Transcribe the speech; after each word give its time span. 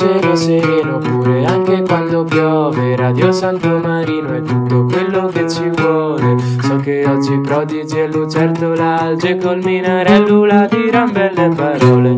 cielo 0.00 0.34
sereno 0.34 0.96
pure 0.96 1.44
anche 1.44 1.82
quando 1.82 2.24
piove 2.24 2.96
Radio 2.96 3.32
Santo 3.32 3.76
Marino 3.80 4.32
è 4.32 4.40
tutto 4.40 4.86
quello 4.86 5.26
che 5.26 5.46
ci 5.46 5.68
vuole. 5.68 6.36
So 6.62 6.76
che 6.78 7.04
oggi 7.04 7.38
prodigi 7.40 7.98
e 7.98 8.06
lucertola 8.06 8.98
alge 8.98 9.36
col 9.36 9.62
minarello 9.62 10.46
la 10.46 10.66
diran 10.66 11.12
belle 11.12 11.48
parole. 11.54 12.14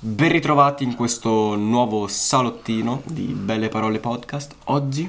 Ben 0.00 0.32
ritrovati 0.32 0.82
in 0.82 0.96
questo 0.96 1.54
nuovo 1.54 2.08
salottino 2.08 3.02
di 3.04 3.26
Belle 3.26 3.68
Parole 3.68 4.00
Podcast. 4.00 4.56
Oggi 4.64 5.08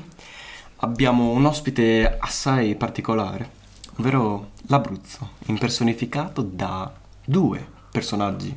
abbiamo 0.75 1.31
un 1.31 1.45
ospite 1.45 2.17
assai 2.19 2.75
particolare, 2.75 3.49
ovvero 3.97 4.49
l'Abruzzo, 4.67 5.29
impersonificato 5.47 6.43
da 6.43 6.91
due 7.25 7.65
personaggi 7.89 8.55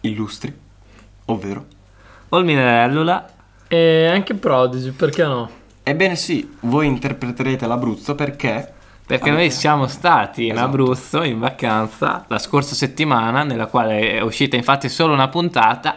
illustri, 0.00 0.62
ovvero... 1.26 1.64
Olminellula 2.30 3.28
E 3.68 4.06
anche 4.06 4.34
Prodigy, 4.34 4.90
perché 4.90 5.24
no? 5.24 5.48
Ebbene 5.82 6.16
sì, 6.16 6.56
voi 6.60 6.86
interpreterete 6.86 7.66
l'Abruzzo 7.66 8.14
perché... 8.14 8.72
perché 9.06 9.28
avete- 9.28 9.36
noi 9.36 9.50
siamo 9.50 9.86
stati 9.86 10.46
in 10.46 10.52
Esatto. 10.52 10.66
Abruzzo 10.66 11.22
in 11.22 11.38
vacanza 11.38 12.24
la 12.28 12.38
scorsa 12.38 12.74
settimana, 12.74 13.44
nella 13.44 13.66
quale 13.66 14.12
è 14.12 14.20
uscita 14.20 14.56
infatti 14.56 14.88
solo 14.88 15.12
una 15.12 15.28
puntata. 15.28 15.94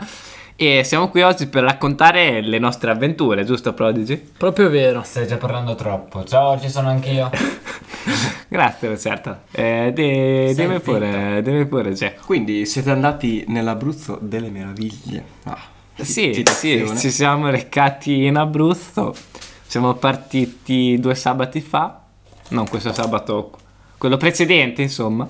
E 0.60 0.84
siamo 0.84 1.10
qui 1.10 1.22
oggi 1.22 1.46
per 1.46 1.62
raccontare 1.64 2.42
le 2.42 2.58
nostre 2.58 2.90
avventure, 2.90 3.44
giusto 3.46 3.74
Prodigy? 3.76 4.18
Proprio 4.38 4.70
vero. 4.70 5.04
Stai 5.04 5.28
già 5.28 5.38
parlando 5.38 5.76
troppo. 5.76 6.24
Ciao, 6.24 6.60
ci 6.60 6.68
sono 6.68 6.90
anch'io. 6.90 7.30
Grazie, 8.50 8.98
certo. 8.98 9.42
Eh, 9.52 9.92
dimmi 9.94 10.54
zitto. 10.56 10.80
pure, 10.82 11.42
dimmi 11.44 11.66
pure, 11.68 11.92
Jack. 11.92 12.26
Quindi 12.26 12.66
siete 12.66 12.90
andati 12.90 13.46
nell'Abruzzo 13.50 14.18
delle 14.20 14.50
meraviglie. 14.50 15.24
Ah, 15.44 15.60
Sì, 15.94 16.06
sì, 16.06 16.34
citazione. 16.34 16.98
ci 16.98 17.12
siamo 17.12 17.52
recati 17.52 18.26
in 18.26 18.36
Abruzzo. 18.38 19.14
Siamo 19.68 19.94
partiti 19.94 20.98
due 21.00 21.14
sabati 21.14 21.62
fa, 21.62 22.02
non 22.50 22.68
questo 22.68 22.92
sabato, 22.94 23.52
quello 23.96 24.18
precedente, 24.18 24.82
insomma. 24.82 25.30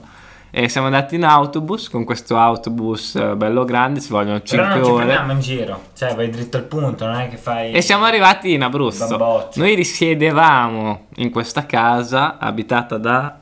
E 0.49 0.69
siamo 0.69 0.87
andati 0.87 1.15
in 1.15 1.25
autobus 1.25 1.89
con 1.89 2.03
questo 2.03 2.37
autobus 2.37 3.15
eh, 3.15 3.35
bello 3.35 3.65
grande, 3.65 3.99
ci 4.01 4.09
vogliono 4.09 4.39
Però 4.39 4.63
5 4.63 4.65
non 4.67 4.83
ci 4.83 4.89
ore. 4.91 5.03
prendiamo 5.05 5.31
in 5.33 5.39
giro. 5.39 5.81
Cioè, 5.95 6.15
vai 6.15 6.29
dritto 6.29 6.57
al 6.57 6.63
punto, 6.63 7.05
non 7.05 7.15
è 7.19 7.29
che 7.29 7.37
fai. 7.37 7.71
E 7.73 7.81
siamo 7.81 8.05
arrivati 8.05 8.53
in 8.53 8.63
Abruzzo. 8.63 9.07
Bamboccio. 9.07 9.59
Noi 9.59 9.75
risiedevamo 9.75 11.07
in 11.17 11.29
questa 11.31 11.65
casa 11.65 12.37
abitata 12.39 12.97
da 12.97 13.39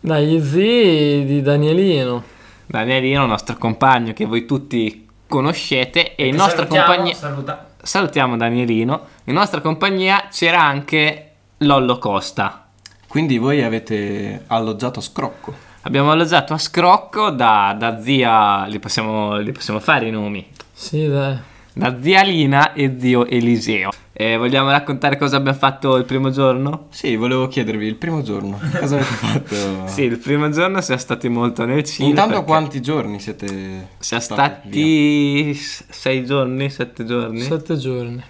Dagli 0.00 0.40
zii 0.40 1.24
di 1.24 1.42
Danielino. 1.42 2.22
Danielino, 2.66 3.26
nostro 3.26 3.56
compagno 3.56 4.12
che 4.12 4.24
voi 4.26 4.46
tutti 4.46 5.06
conoscete, 5.26 6.14
e 6.14 6.26
in 6.26 6.32
Ti 6.32 6.36
nostra 6.36 6.56
salutiamo, 6.58 6.86
compagnia. 6.86 7.14
saluta- 7.14 7.66
Salutiamo 7.82 8.36
Danielino. 8.36 9.00
In 9.24 9.34
nostra 9.34 9.60
compagnia 9.60 10.28
c'era 10.30 10.62
anche 10.62 11.30
Lollo 11.58 11.98
Costa. 11.98 12.68
Quindi 13.08 13.38
voi 13.38 13.62
avete 13.62 14.44
alloggiato 14.48 15.00
a 15.00 15.02
Scrocco. 15.02 15.66
Abbiamo 15.88 16.10
alloggiato 16.10 16.52
a 16.52 16.58
Scrocco 16.58 17.30
da, 17.30 17.74
da 17.76 17.98
zia. 17.98 18.66
Li 18.66 18.78
possiamo, 18.78 19.38
li 19.38 19.52
possiamo 19.52 19.80
fare 19.80 20.06
i 20.06 20.10
nomi? 20.10 20.46
Sì, 20.70 21.08
dai. 21.08 21.38
Da 21.72 21.96
zia 21.98 22.22
Lina 22.24 22.74
e 22.74 22.94
zio 23.00 23.24
Eliseo. 23.24 23.88
E 24.12 24.36
vogliamo 24.36 24.68
raccontare 24.70 25.16
cosa 25.16 25.38
abbiamo 25.38 25.56
fatto 25.56 25.96
il 25.96 26.04
primo 26.04 26.28
giorno? 26.28 26.88
Sì, 26.90 27.16
volevo 27.16 27.48
chiedervi 27.48 27.86
il 27.86 27.94
primo 27.94 28.20
giorno. 28.20 28.60
Cosa 28.78 28.96
avete 28.96 29.14
fatto? 29.16 29.86
Sì, 29.86 30.02
il 30.02 30.18
primo 30.18 30.50
giorno 30.50 30.82
siamo 30.82 31.00
stati 31.00 31.30
molto 31.30 31.64
nel 31.64 31.82
Cile. 31.84 32.08
Intanto 32.10 32.32
perché 32.32 32.44
quanti 32.44 32.82
giorni 32.82 33.18
siete 33.18 33.88
Siamo 33.98 34.22
stati 34.22 34.68
via? 34.68 35.54
sei 35.88 36.26
giorni, 36.26 36.68
sette 36.68 37.06
giorni. 37.06 37.40
Sette 37.40 37.78
giorni. 37.78 38.22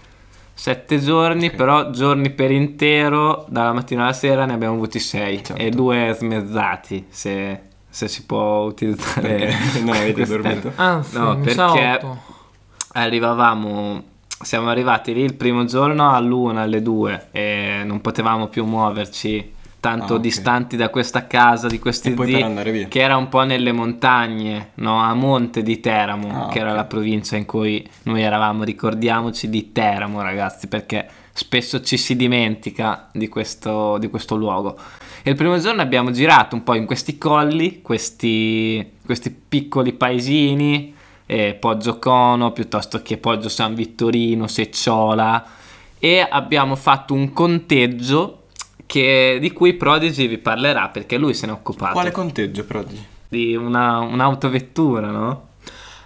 Sette 0.59 0.98
giorni, 0.98 1.47
Ok. 1.47 1.55
però 1.55 1.91
giorni 1.91 2.31
per 2.31 2.51
intero, 2.51 3.47
dalla 3.48 3.73
mattina 3.73 4.03
alla 4.03 4.12
sera 4.12 4.45
ne 4.45 4.55
abbiamo 4.55 4.75
avuti 4.75 4.99
sei 4.99 5.37
Certo. 5.44 5.55
e 5.62 5.71
due 5.71 6.12
smezzati, 6.19 7.06
se, 7.09 7.60
se 7.88 8.09
si 8.09 8.27
può 8.27 8.65
utilizzare. 8.65 9.28
Perché 9.28 9.81
non 9.87 9.94
avete 9.94 10.25
dormito? 10.27 10.72
Anzi, 10.75 11.16
No, 11.16 11.38
perché-. 11.38 12.00
Arrivavamo, 12.93 14.03
siamo 14.43 14.69
arrivati 14.71 15.12
lì 15.15 15.22
il 15.22 15.34
primo 15.34 15.65
giorno 15.65 16.12
all'una, 16.12 16.62
alle 16.62 16.83
due 16.83 17.28
e 17.31 17.83
non 17.84 18.00
potevamo 18.00 18.49
più 18.49 18.65
muoverci 18.65 19.54
tanto 19.81 20.15
Ah, 20.15 20.16
ok. 20.16 20.22
distanti 20.22 20.77
da 20.77 20.89
questa 20.89 21.27
casa 21.27 21.69
di 21.69 21.78
questi 21.78 22.15
zii, 22.16 22.89
che 22.89 23.00
era 23.00 23.16
un 23.16 23.28
po' 23.28 23.43
nelle 23.43 23.72
montagne, 23.72 24.71
no? 24.77 25.00
a 25.00 25.15
monte 25.15 25.62
di 25.62 25.78
Teramo, 25.81 26.47
Ah, 26.47 26.49
che 26.49 26.59
era 26.59 26.71
ok. 26.71 26.77
la 26.77 26.84
provincia 26.84 27.37
in 27.37 27.44
cui 27.47 27.89
noi 28.05 28.22
eravamo, 28.22 28.65
ricordiamoci 28.65 29.49
di 29.49 29.72
Teramo 29.72 30.21
ragazzi, 30.21 30.66
perché 30.66 31.09
spesso 31.33 31.81
ci 31.83 31.97
si 31.97 32.16
dimentica 32.16 33.09
di 33.12 33.28
questo, 33.28 33.99
di 33.99 34.09
questo 34.09 34.34
luogo. 34.37 34.77
E 35.22 35.31
il 35.31 35.37
primo 35.37 35.59
giorno 35.59 35.83
abbiamo 35.83 36.10
girato 36.10 36.55
un 36.56 36.62
po' 36.65 36.75
in 36.75 36.84
questi 36.87 37.16
colli, 37.19 37.81
questi, 37.83 38.93
questi 39.05 39.31
piccoli 39.31 39.93
paesini, 39.93 40.95
eh, 41.27 41.55
Poggio 41.55 41.99
Cono 41.99 42.53
piuttosto 42.53 43.03
che 43.03 43.19
Poggio 43.19 43.49
San 43.49 43.75
Vittorino, 43.75 44.47
Secciola, 44.49 45.45
e 46.00 46.27
abbiamo 46.28 46.75
fatto 46.77 47.12
un 47.15 47.33
conteggio 47.33 48.38
che- 48.88 49.37
di 49.38 49.53
cui 49.53 49.75
Prodigy 49.75 50.26
vi 50.26 50.38
parlerà 50.38 50.88
perché 50.88 51.19
lui 51.19 51.34
se 51.34 51.47
n'è 51.47 51.53
occupato 51.53 51.93
Quale 51.93 52.10
conteggio, 52.10 52.65
Prodigy? 52.65 53.04
di 53.28 53.54
una, 53.54 53.99
un'autovettura, 53.99 55.09
no? 55.10 55.47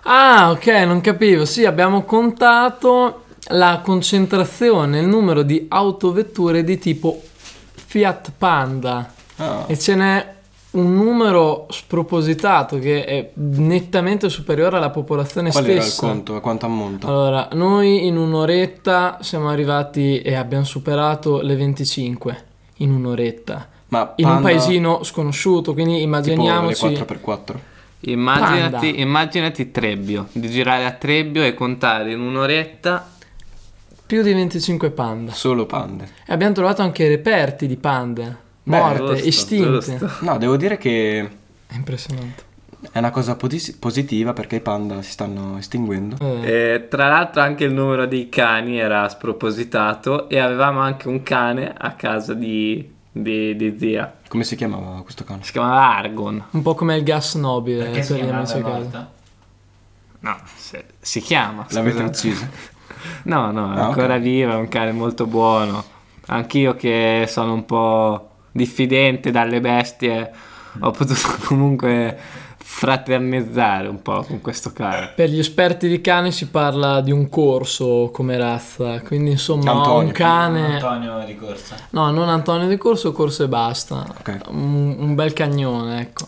Ah, 0.02 0.50
ok, 0.50 0.66
non 0.84 1.00
capivo. 1.00 1.44
Sì, 1.44 1.64
abbiamo 1.64 2.02
contato 2.02 3.22
la 3.50 3.80
concentrazione, 3.84 4.98
il 4.98 5.06
numero 5.06 5.42
di 5.42 5.66
autovetture 5.68 6.64
di 6.64 6.76
tipo 6.78 7.22
Fiat 7.72 8.32
Panda. 8.36 9.12
Ah, 9.36 9.64
E 9.68 9.78
ce 9.78 9.94
n'è 9.94 10.34
un 10.72 10.94
numero 10.96 11.66
spropositato 11.70 12.78
che 12.80 13.04
è 13.04 13.30
nettamente 13.34 14.28
superiore 14.28 14.78
alla 14.78 14.90
popolazione 14.90 15.50
qual 15.52 15.64
era 15.64 15.74
il 15.74 15.82
stessa. 15.82 16.06
conto? 16.06 16.34
A 16.34 16.40
quanto 16.40 16.66
ammonta? 16.66 17.06
Allora, 17.06 17.48
noi 17.52 18.06
in 18.06 18.16
un'oretta 18.16 19.18
siamo 19.20 19.50
arrivati 19.50 20.20
e 20.20 20.34
abbiamo 20.34 20.64
superato 20.64 21.40
le 21.42 21.54
25 21.54 22.44
in 22.82 22.92
un'oretta. 22.92 23.68
Ma 23.88 24.12
In 24.16 24.26
un 24.26 24.32
Panda, 24.34 24.48
paesino 24.48 25.02
sconosciuto, 25.02 25.72
quindi 25.74 25.98
tipo 25.98 26.06
le 26.06 26.16
immaginiamoci 26.16 26.86
4x4. 26.86 27.54
Immaginati, 28.04 28.86
Panda. 28.86 29.00
immaginati 29.00 29.70
Trebbio, 29.70 30.28
di 30.32 30.50
girare 30.50 30.84
a 30.84 30.92
Trebbio 30.92 31.44
e 31.44 31.54
contare 31.54 32.12
in 32.12 32.20
un'oretta 32.20 33.10
più 34.06 34.22
di 34.22 34.32
25 34.32 34.90
panda. 34.90 35.32
Solo 35.32 35.66
pande. 35.66 36.08
E 36.26 36.32
abbiamo 36.32 36.52
trovato 36.52 36.82
anche 36.82 37.08
reperti 37.08 37.66
di 37.66 37.76
pande 37.76 38.36
morte, 38.64 39.14
giusto, 39.14 39.26
estinte. 39.28 39.96
giusto. 39.98 40.10
No, 40.24 40.38
devo 40.38 40.56
dire 40.56 40.78
che 40.78 41.28
È 41.66 41.74
impressionante. 41.74 42.50
È 42.90 42.98
una 42.98 43.10
cosa 43.10 43.36
posi- 43.36 43.76
positiva 43.78 44.32
perché 44.32 44.56
i 44.56 44.60
panda 44.60 45.00
si 45.02 45.10
stanno 45.12 45.56
estinguendo. 45.58 46.16
Eh, 46.20 46.74
E 46.74 46.88
tra 46.88 47.08
l'altro 47.08 47.40
anche 47.42 47.64
il 47.64 47.72
numero 47.72 48.06
dei 48.06 48.28
cani 48.28 48.78
era 48.78 49.08
spropositato 49.08 50.28
e 50.28 50.38
avevamo 50.38 50.80
anche 50.80 51.08
un 51.08 51.22
cane 51.22 51.72
a 51.76 51.92
casa 51.92 52.34
di, 52.34 52.90
di- 53.10 53.54
di 53.56 53.76
zia. 53.78 54.12
Come 54.28 54.44
si 54.44 54.56
chiamava 54.56 55.02
questo 55.02 55.24
cane? 55.24 55.40
Si 55.44 55.52
chiamava 55.52 55.96
Argon. 55.96 56.42
un 56.50 56.62
po' 56.62 56.74
come 56.74 56.96
il 56.96 57.02
gas 57.04 57.34
nobile 57.36 57.84
Perché 57.84 58.02
si 58.02 58.12
per 58.14 58.22
gli 58.22 58.24
chiamava 58.24 58.50
amici 58.50 58.58
a 58.58 58.70
casa. 58.70 59.10
No, 60.20 60.36
se- 60.56 60.84
si 61.00 61.20
chiama. 61.20 61.66
L'avete 61.70 61.96
scusa. 61.98 62.08
ucciso? 62.08 62.46
No, 63.24 63.50
no, 63.50 63.74
è 63.74 63.78
Ah, 63.78 63.86
ancora 63.86 64.14
ok. 64.14 64.20
vivo, 64.20 64.52
è 64.52 64.54
un 64.54 64.68
cane 64.68 64.92
molto 64.92 65.26
buono. 65.26 65.82
Anch'io 66.26 66.74
che 66.76 67.24
sono 67.26 67.52
un 67.52 67.64
po' 67.64 68.28
diffidente 68.52 69.32
dalle 69.32 69.60
bestie, 69.60 70.30
ho 70.78 70.90
potuto 70.92 71.20
comunque 71.46 72.16
fraternizzare 72.74 73.86
un 73.86 74.00
po' 74.00 74.24
con 74.24 74.40
questo 74.40 74.72
cane. 74.72 75.12
Per 75.14 75.28
gli 75.28 75.38
esperti 75.38 75.88
di 75.88 76.00
cani 76.00 76.32
si 76.32 76.48
parla 76.48 77.00
di 77.00 77.12
un 77.12 77.28
corso 77.28 78.10
come 78.12 78.36
razza, 78.38 79.00
quindi 79.02 79.32
insomma 79.32 79.72
Antonio. 79.72 80.06
un 80.06 80.12
cane... 80.12 80.74
Antonio 80.74 81.22
di 81.24 81.36
corsa. 81.36 81.76
No, 81.90 82.10
non 82.10 82.30
Antonio 82.30 82.66
di 82.66 82.78
corso, 82.78 83.12
corso 83.12 83.44
e 83.44 83.48
basta. 83.48 84.06
Ok. 84.18 84.40
Un, 84.48 84.96
un 84.98 85.14
bel 85.14 85.34
cagnone, 85.34 86.00
ecco. 86.00 86.26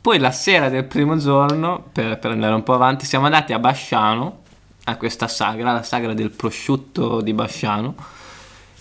Poi 0.00 0.18
la 0.18 0.30
sera 0.30 0.68
del 0.68 0.84
primo 0.84 1.16
giorno, 1.16 1.82
per, 1.90 2.18
per 2.18 2.30
andare 2.30 2.54
un 2.54 2.62
po' 2.62 2.74
avanti, 2.74 3.06
siamo 3.06 3.24
andati 3.24 3.54
a 3.54 3.58
Basciano, 3.58 4.42
a 4.84 4.96
questa 4.96 5.26
sagra, 5.26 5.72
la 5.72 5.82
sagra 5.82 6.12
del 6.12 6.30
prosciutto 6.30 7.20
di 7.20 7.32
Basciano. 7.32 7.94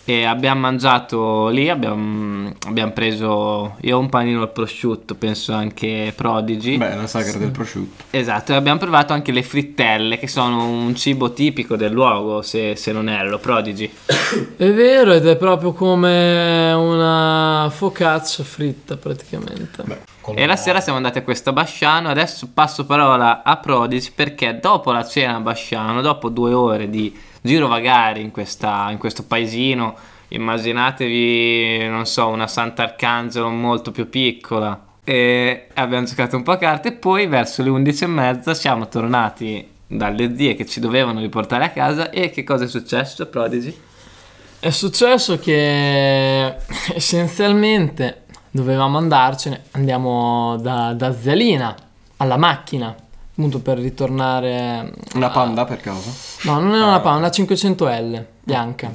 E 0.07 0.23
abbiamo 0.23 0.59
mangiato 0.59 1.47
lì, 1.47 1.67
abbiamo, 1.67 2.53
abbiamo 2.67 2.91
preso 2.91 3.75
io 3.81 3.97
un 3.97 4.07
panino 4.07 4.43
al 4.43 4.51
prosciutto, 4.51 5.15
penso 5.15 5.51
anche 5.51 6.13
Prodigy. 6.15 6.77
Beh, 6.77 6.95
la 6.95 7.07
sagra 7.07 7.39
del 7.39 7.49
prosciutto. 7.49 8.03
Esatto, 8.11 8.51
e 8.51 8.55
abbiamo 8.55 8.77
provato 8.77 9.13
anche 9.13 9.31
le 9.31 9.41
frittelle, 9.41 10.19
che 10.19 10.27
sono 10.27 10.69
un 10.69 10.95
cibo 10.95 11.33
tipico 11.33 11.75
del 11.75 11.91
luogo, 11.91 12.43
se, 12.43 12.75
se 12.75 12.91
non 12.91 13.09
erro, 13.09 13.39
Prodigy. 13.39 13.91
È 14.55 14.71
vero 14.71 15.13
ed 15.13 15.25
è 15.27 15.37
proprio 15.37 15.73
come 15.73 16.71
una 16.73 17.67
focaccia 17.73 18.43
fritta 18.43 18.97
praticamente. 18.97 19.83
Beh, 19.83 19.97
E 20.35 20.45
la 20.45 20.55
sera 20.55 20.81
siamo 20.81 20.97
andati 20.97 21.17
a 21.17 21.23
questo 21.23 21.51
Basciano. 21.51 22.09
Adesso 22.09 22.49
passo 22.53 22.85
parola 22.85 23.41
a 23.43 23.57
Prodigy 23.57 24.11
perché 24.13 24.59
dopo 24.59 24.91
la 24.91 25.05
cena 25.05 25.35
a 25.35 25.39
Basciano, 25.39 26.01
dopo 26.01 26.29
due 26.29 26.53
ore 26.53 26.89
di 26.89 27.13
giro 27.45 27.67
vagari 27.67 28.21
in, 28.21 28.31
questa- 28.31 28.87
in 28.91 28.97
questo 28.97 29.23
paesino, 29.23 29.95
immaginatevi, 30.29 31.87
non 31.87 32.05
so, 32.05 32.27
una 32.27 32.47
Sant'Arcangelo 32.47 33.49
molto 33.49 33.91
più 33.91 34.09
piccola. 34.09 34.79
E 35.03 35.67
abbiamo 35.75 36.05
giocato 36.05 36.35
un 36.35 36.43
po' 36.43 36.51
a 36.51 36.57
carte 36.57 36.91
poi 36.91 37.27
verso 37.27 37.61
le 37.61 37.69
11 37.69 38.03
e 38.03 38.07
mezza 38.07 38.53
siamo 38.55 38.87
tornati 38.87 39.73
dalle 39.87 40.35
zie 40.35 40.55
che 40.55 40.65
ci 40.65 40.79
dovevano 40.79 41.19
riportare 41.19 41.63
a 41.65 41.69
casa 41.69 42.09
e 42.09 42.31
che 42.31 42.43
cosa 42.43 42.63
è 42.63 42.67
successo, 42.67 43.27
Prodigy? 43.27 43.77
È 44.59 44.71
successo 44.71 45.37
che 45.37 46.55
essenzialmente 46.95 48.23
dovevamo 48.49 48.97
andarcene, 48.97 49.65
andiamo 49.71 50.57
da, 50.57 50.93
da 50.93 51.13
Zelina 51.13 51.75
alla 52.17 52.37
macchina, 52.37 52.95
appunto 53.37 53.59
per 53.59 53.77
ritornare... 53.79 54.93
Una 55.15 55.27
a- 55.27 55.31
panda 55.31 55.65
per 55.65 55.81
caso? 55.81 56.09
No, 56.43 56.59
non 56.59 56.73
è 56.73 56.81
una 56.81 57.01
panda, 57.01 57.19
una 57.19 57.27
500L 57.27 58.25
bianca. 58.43 58.93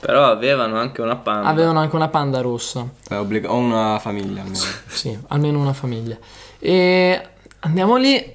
Però 0.00 0.24
avevano 0.24 0.78
anche 0.78 1.00
una 1.02 1.16
panda. 1.16 1.48
Avevano 1.48 1.78
anche 1.78 1.94
una 1.94 2.08
panda 2.08 2.40
rossa. 2.40 2.88
È 3.06 3.14
obbligo- 3.14 3.48
Ho 3.50 3.56
una 3.58 3.98
famiglia 4.00 4.40
almeno. 4.40 4.64
Sì, 4.88 5.16
almeno 5.28 5.60
una 5.60 5.74
famiglia. 5.74 6.16
E 6.58 7.28
andiamo 7.60 7.96
lì. 7.96 8.32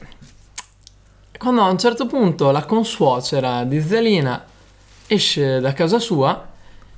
Quando 1.37 1.61
a 1.63 1.69
un 1.69 1.77
certo 1.77 2.05
punto 2.07 2.51
la 2.51 2.63
consuocera 2.63 3.63
di 3.63 3.81
Zelina 3.81 4.43
esce 5.07 5.59
da 5.59 5.73
casa 5.73 5.99
sua 5.99 6.47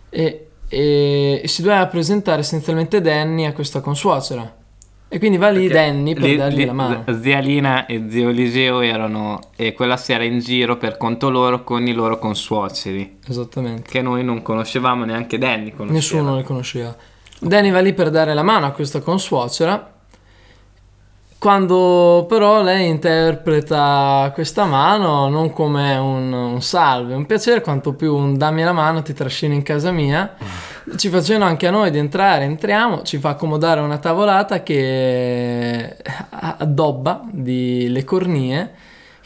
e, 0.09 0.50
e- 0.67 1.41
e 1.44 1.47
si 1.47 1.62
doveva 1.63 1.88
presentare 1.88 2.41
essenzialmente 2.41 3.01
Danny 3.01 3.45
a 3.45 3.53
questa 3.53 3.79
consuocera. 3.81 4.55
E 5.11 5.17
quindi 5.17 5.38
va 5.38 5.50
lì 5.50 5.67
Danny 5.67 6.13
per 6.13 6.23
lì- 6.23 6.35
dargli 6.35 6.56
lì 6.57 6.65
la 6.65 6.73
mano. 6.73 7.03
Zia 7.19 7.39
Lina 7.39 7.88
e 7.88 8.06
zio 8.09 8.29
Eliseo 8.29 8.81
erano 8.81 9.39
e 9.56 9.73
quella 9.73 9.97
sera 9.97 10.23
in 10.23 10.38
giro 10.39 10.77
per 10.77 10.97
conto 10.97 11.31
loro 11.31 11.63
con 11.63 11.88
i 11.88 11.94
loro 11.94 12.19
consuoceri 12.19 13.17
Esattamente. 13.27 13.89
che 13.89 14.03
noi 14.03 14.23
non 14.23 14.44
conoscevamo 14.44 15.06
neanche 15.06 15.39
Danny 15.39 15.71
conosceva. 15.71 15.94
Nessuno 15.94 16.35
le 16.35 16.44
conosceva. 16.44 16.95
Danny 17.39 17.71
va 17.71 17.79
lì 17.79 17.94
per 17.94 18.11
dare 18.11 18.35
la 18.35 18.44
mano 18.44 18.67
a 18.67 18.71
questa 18.71 19.00
consuocera. 19.01 19.94
Quando 21.39 22.25
però 22.27 22.62
lei 22.62 22.89
interpreta 22.89 24.29
questa 24.33 24.65
mano 24.65 25.29
non 25.29 25.53
come 25.53 25.95
un, 25.95 26.33
un 26.33 26.62
salve, 26.62 27.15
un 27.15 27.25
piacere, 27.25 27.62
quanto 27.62 27.94
più 27.94 28.13
un 28.13 28.38
dammi 28.38 28.62
la 28.62 28.73
mano, 28.73 29.01
ti 29.01 29.13
trascino 29.13 29.53
in 29.53 29.63
casa 29.63 29.91
mia. 29.91 30.35
Ci 30.95 31.09
facendo 31.09 31.45
anche 31.45 31.67
a 31.67 31.71
noi 31.71 31.91
di 31.91 31.97
entrare, 31.97 32.45
entriamo, 32.45 33.03
ci 33.03 33.17
fa 33.17 33.29
accomodare 33.29 33.81
una 33.81 33.97
tavolata 33.97 34.63
che 34.63 35.97
addobba 36.29 37.21
di 37.31 37.87
le 37.89 38.03
cornie, 38.03 38.71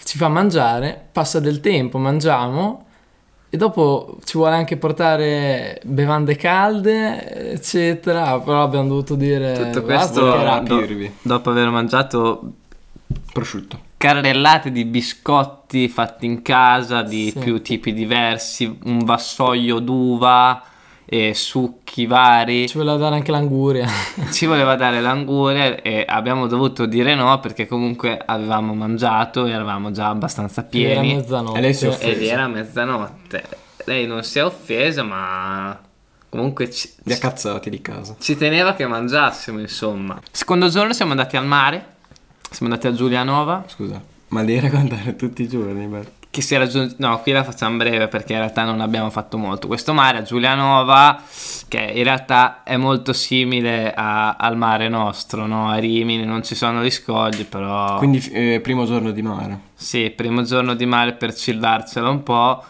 ci 0.04 0.18
fa 0.18 0.28
mangiare, 0.28 1.08
passa 1.12 1.40
del 1.40 1.60
tempo, 1.62 1.98
mangiamo 1.98 2.86
e 3.50 3.56
dopo 3.58 4.18
ci 4.24 4.38
vuole 4.38 4.56
anche 4.56 4.78
portare 4.78 5.80
bevande 5.86 6.36
calde, 6.36 7.52
eccetera. 7.52 8.40
Però 8.40 8.64
abbiamo 8.64 8.88
dovuto 8.88 9.16
dire 9.16 9.54
Tutto 9.54 9.84
questo 9.84 10.22
do- 10.22 11.12
dopo 11.22 11.50
aver 11.52 11.70
mangiato 11.70 12.52
Prosciutto. 13.32 13.80
carrellate 13.98 14.72
di 14.72 14.86
biscotti 14.86 15.88
fatti 15.88 16.26
in 16.26 16.42
casa 16.42 17.04
di 17.04 17.30
Sì. 17.30 17.40
più 17.40 17.62
tipi 17.62 17.94
diversi, 17.94 18.78
un 18.86 19.00
vassoio 19.06 19.78
d'uva 19.80 20.64
e 21.06 21.34
succhi 21.34 22.06
vari. 22.06 22.68
ci 22.68 22.78
voleva 22.78 22.98
dare 22.98 23.16
anche 23.16 23.32
l'anguria. 23.32 23.88
Ci 24.32 24.46
voleva 24.46 24.76
dare 24.76 25.00
l'anguria 25.02 25.82
e 25.82 26.04
abbiamo 26.08 26.48
dovuto 26.48 26.86
dire 26.86 27.14
no 27.16 27.40
perché 27.40 27.68
comunque 27.68 28.20
avevamo 28.26 28.74
mangiato 28.74 29.46
e 29.46 29.52
eravamo 29.52 29.92
già 29.92 30.08
abbastanza 30.10 30.62
Era 30.62 30.70
pieni 30.70 31.16
mezzanotte. 31.16 31.58
E 31.58 31.62
lei 31.62 31.74
si 31.74 31.86
è 31.86 31.90
offesa. 31.90 32.08
ed 32.12 32.24
era 32.24 32.48
mezzanotte. 32.48 33.44
Lei 33.86 34.08
non 34.08 34.24
si 34.24 34.40
è 34.40 34.46
offesa 34.46 35.04
ma 35.04 35.80
comunque 36.30 36.70
ci, 36.72 36.90
Li 37.04 37.14
ha 37.14 37.18
cazzati 37.18 37.70
di 37.70 37.82
casa. 37.82 38.16
ci 38.20 38.36
teneva 38.38 38.74
che 38.74 38.88
mangiassimo 38.88 39.60
insomma. 39.60 40.20
Secondo 40.32 40.68
giorno 40.70 40.94
siamo 40.94 41.12
andati 41.12 41.36
al 41.38 41.46
mare, 41.46 41.86
siamo 42.50 42.72
andati 42.72 42.88
a 42.88 42.94
Giulianova 42.98 43.66
Scusa, 43.68 44.02
ma 44.30 44.44
devi 44.44 44.60
raccontare 44.62 45.16
tutti 45.16 45.44
i 45.44 45.48
giorni, 45.48 45.86
beh. 45.86 46.22
Che 46.34 46.42
si 46.42 46.56
era 46.56 46.66
giunto, 46.66 46.96
no 46.98 47.20
qui 47.20 47.32
la 47.32 47.44
facciamo 47.44 47.78
breve 47.78 48.08
perché 48.08 48.34
in 48.34 48.40
realtà 48.40 48.64
non 48.64 48.82
abbiamo 48.82 49.12
fatto 49.12 49.38
molto 49.38 49.68
questo 49.68 49.94
mare 49.94 50.18
a 50.18 50.22
Giulianova 50.24 51.22
che 51.68 51.78
in 51.94 52.04
realtà 52.04 52.64
è 52.64 52.76
molto 52.76 53.14
simile 53.14 53.94
a- 53.94 54.36
al 54.38 54.58
mare 54.58 54.90
nostro 54.90 55.46
no? 55.46 55.70
a 55.70 55.76
Rimini 55.76 56.26
non 56.26 56.42
ci 56.44 56.56
sono 56.56 56.84
gli 56.84 56.90
scogli 56.90 57.46
però 57.46 57.98
Quindi 57.98 58.18
eh, 58.32 58.60
primo 58.64 58.86
giorno 58.86 59.12
di 59.12 59.22
mare. 59.22 59.60
sì 59.76 60.10
primo 60.10 60.42
giorno 60.42 60.74
di 60.74 60.88
mare 60.88 61.14
per 61.14 61.34
chillarcela 61.36 62.10
un 62.10 62.24
po' 62.24 62.64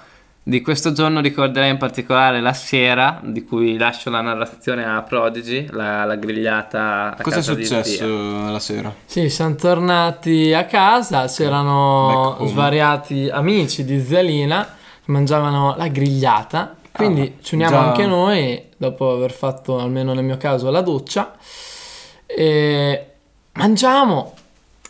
di 0.46 0.62
questo 0.62 0.92
giorno 0.92 1.22
ricorderei 1.22 1.70
in 1.70 1.78
particolare 1.78 2.42
la 2.42 2.52
sera 2.52 3.22
di 3.24 3.46
cui 3.46 3.78
lascio 3.78 4.10
la 4.10 4.20
narrazione 4.20 4.84
a 4.84 5.02
Prodigy 5.02 5.68
la, 5.72 6.04
la 6.04 6.16
grigliata 6.16 7.16
a 7.18 7.22
Cosa 7.22 7.38
è 7.38 7.42
successo 7.42 8.06
la 8.50 8.60
sera? 8.60 8.94
Sì, 9.06 9.30
siamo 9.30 9.56
tornati 9.56 10.54
a 10.54 10.66
casa, 10.66 11.28
c'erano 11.28 12.36
home. 12.40 12.50
svariati 12.50 13.30
amici 13.32 13.86
di 13.86 14.02
Zelina 14.02 14.64
che 15.06 15.12
mangiavano 15.12 15.76
la 15.78 15.88
grigliata, 15.88 16.76
quindi 16.92 17.22
Ah, 17.38 17.42
ci 17.44 17.56
uniamo 17.56 17.72
già. 17.78 17.88
anche 17.88 18.06
noi 18.06 18.62
dopo 18.76 19.12
aver 19.12 19.32
fatto, 19.32 19.80
almeno 19.80 20.14
nel 20.14 20.26
mio 20.26 20.38
caso, 20.38 20.70
la 20.70 20.82
doccia 20.82 21.36
e 22.26 23.06
mangiamo. 23.54 24.34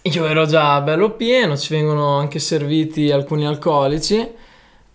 Io 0.04 0.26
ero 0.26 0.46
già 0.46 0.82
bello 0.82 1.12
pieno, 1.12 1.56
ci 1.58 1.74
vengono 1.74 2.18
anche 2.18 2.40
serviti 2.40 3.12
alcuni 3.12 3.46
alcolici. 3.46 4.42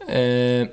Eh, 0.09 0.73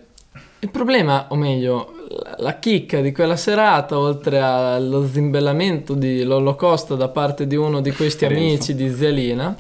il 0.59 0.69
problema, 0.71 1.27
o 1.29 1.35
meglio, 1.35 1.93
la- 2.37 2.57
chicca 2.57 3.01
di 3.01 3.11
quella 3.11 3.35
serata, 3.35 3.99
oltre 3.99 4.39
allo 4.39 5.05
zimbellamento 5.05 5.93
di 5.93 6.23
Lollo 6.23 6.55
Costa 6.55 6.95
da 6.95 7.09
parte 7.09 7.45
di 7.45 7.55
uno 7.55 7.81
di 7.81 7.91
questi 7.91 8.25
amici 8.25 8.73
di 8.73 8.89
Zelina, 8.89 9.55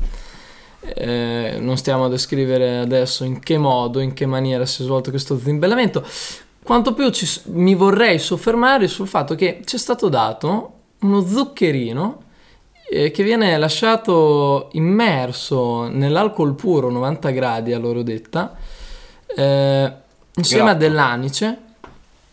eh, 0.79 1.57
non 1.59 1.77
stiamo 1.77 2.05
a 2.05 2.09
descrivere 2.09 2.77
adesso 2.77 3.23
in 3.23 3.39
che 3.39 3.57
modo, 3.57 3.99
in 3.99 4.13
che 4.13 4.25
maniera 4.25 4.65
si 4.65 4.81
è 4.81 4.85
svolto 4.85 5.09
questo 5.09 5.37
zimbellamento, 5.37 6.03
quanto 6.63 6.93
più 6.93 7.09
ci 7.09 7.27
mi 7.51 7.75
vorrei 7.75 8.17
soffermare 8.17 8.87
sul 8.87 9.07
fatto 9.07 9.35
che 9.35 9.61
ci 9.65 9.75
è 9.75 9.79
stato 9.79 10.09
dato 10.09 10.71
uno 11.01 11.25
zuccherino 11.25 12.23
eh, 12.89 13.11
che 13.11 13.23
viene 13.23 13.57
lasciato 13.57 14.69
immerso 14.71 15.87
nell'alcol 15.87 16.55
puro 16.55 16.89
90 16.89 17.29
gradi 17.31 17.73
a 17.73 17.79
loro 17.79 18.01
detta 18.01 18.55
eh, 19.35 19.93
insieme 20.35 20.69
a 20.69 20.73
Grappa. 20.73 20.79
dell'anice 20.79 21.57